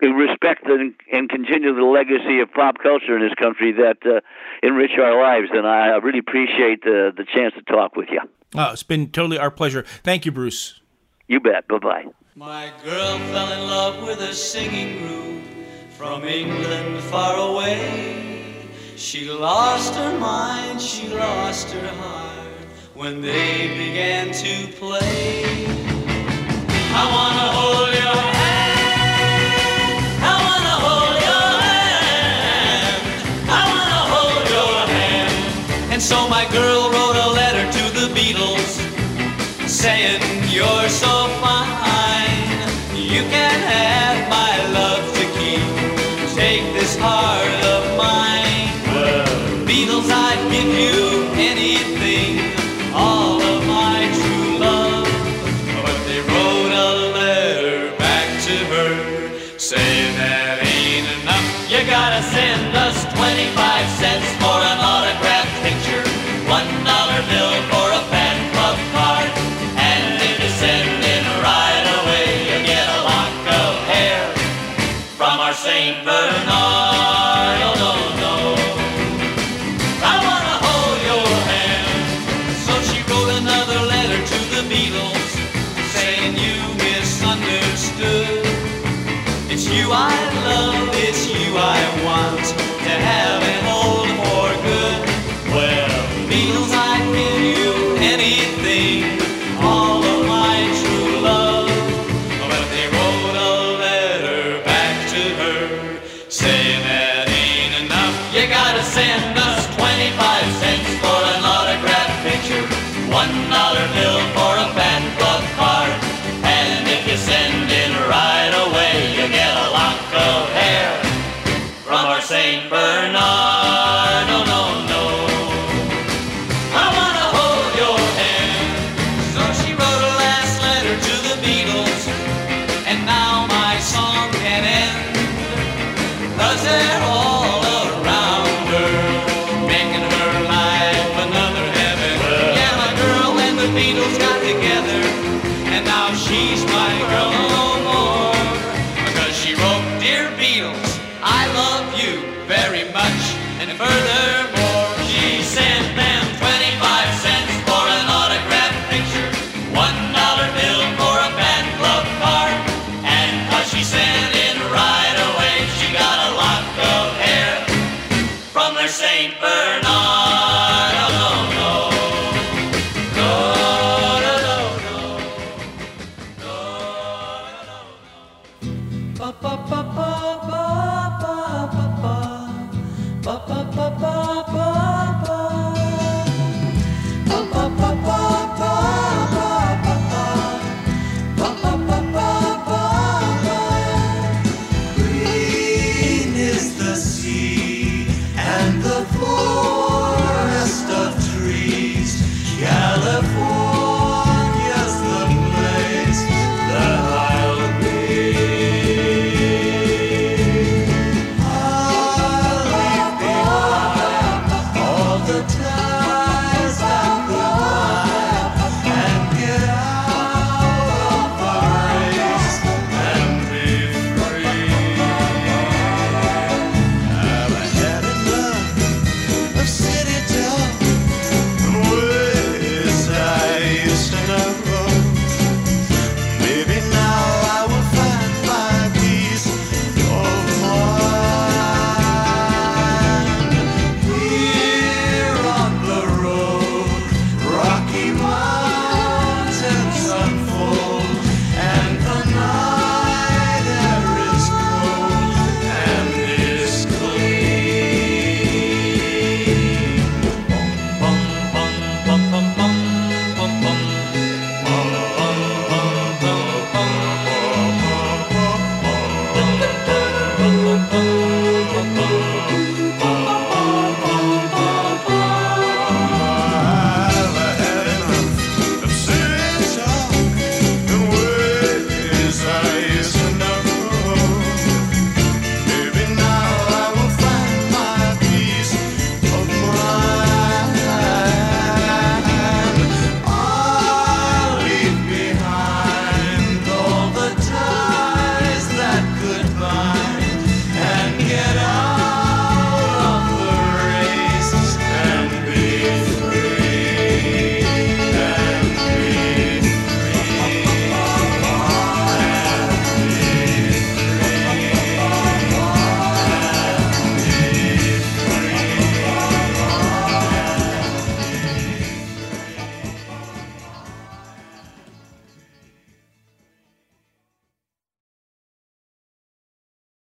[0.00, 4.20] respect and, and continue the legacy of pop culture in this country that uh,
[4.62, 8.20] enrich our lives, and I really appreciate uh, the chance to talk with you.
[8.54, 9.84] Oh, it's been totally our pleasure.
[10.04, 10.80] Thank you, Bruce.
[11.26, 11.66] You bet.
[11.66, 12.04] Bye bye.
[12.34, 15.42] My girl fell in love with a singing group
[15.90, 18.64] from England far away.
[18.96, 22.48] She lost her mind, she lost her heart
[22.94, 25.66] when they began to play.
[26.96, 29.12] I wanna hold your hand.
[30.24, 33.02] I wanna hold your hand.
[33.44, 35.92] I wanna hold your hand.
[35.92, 38.80] And so my girl wrote a letter to the Beatles
[39.68, 40.31] saying,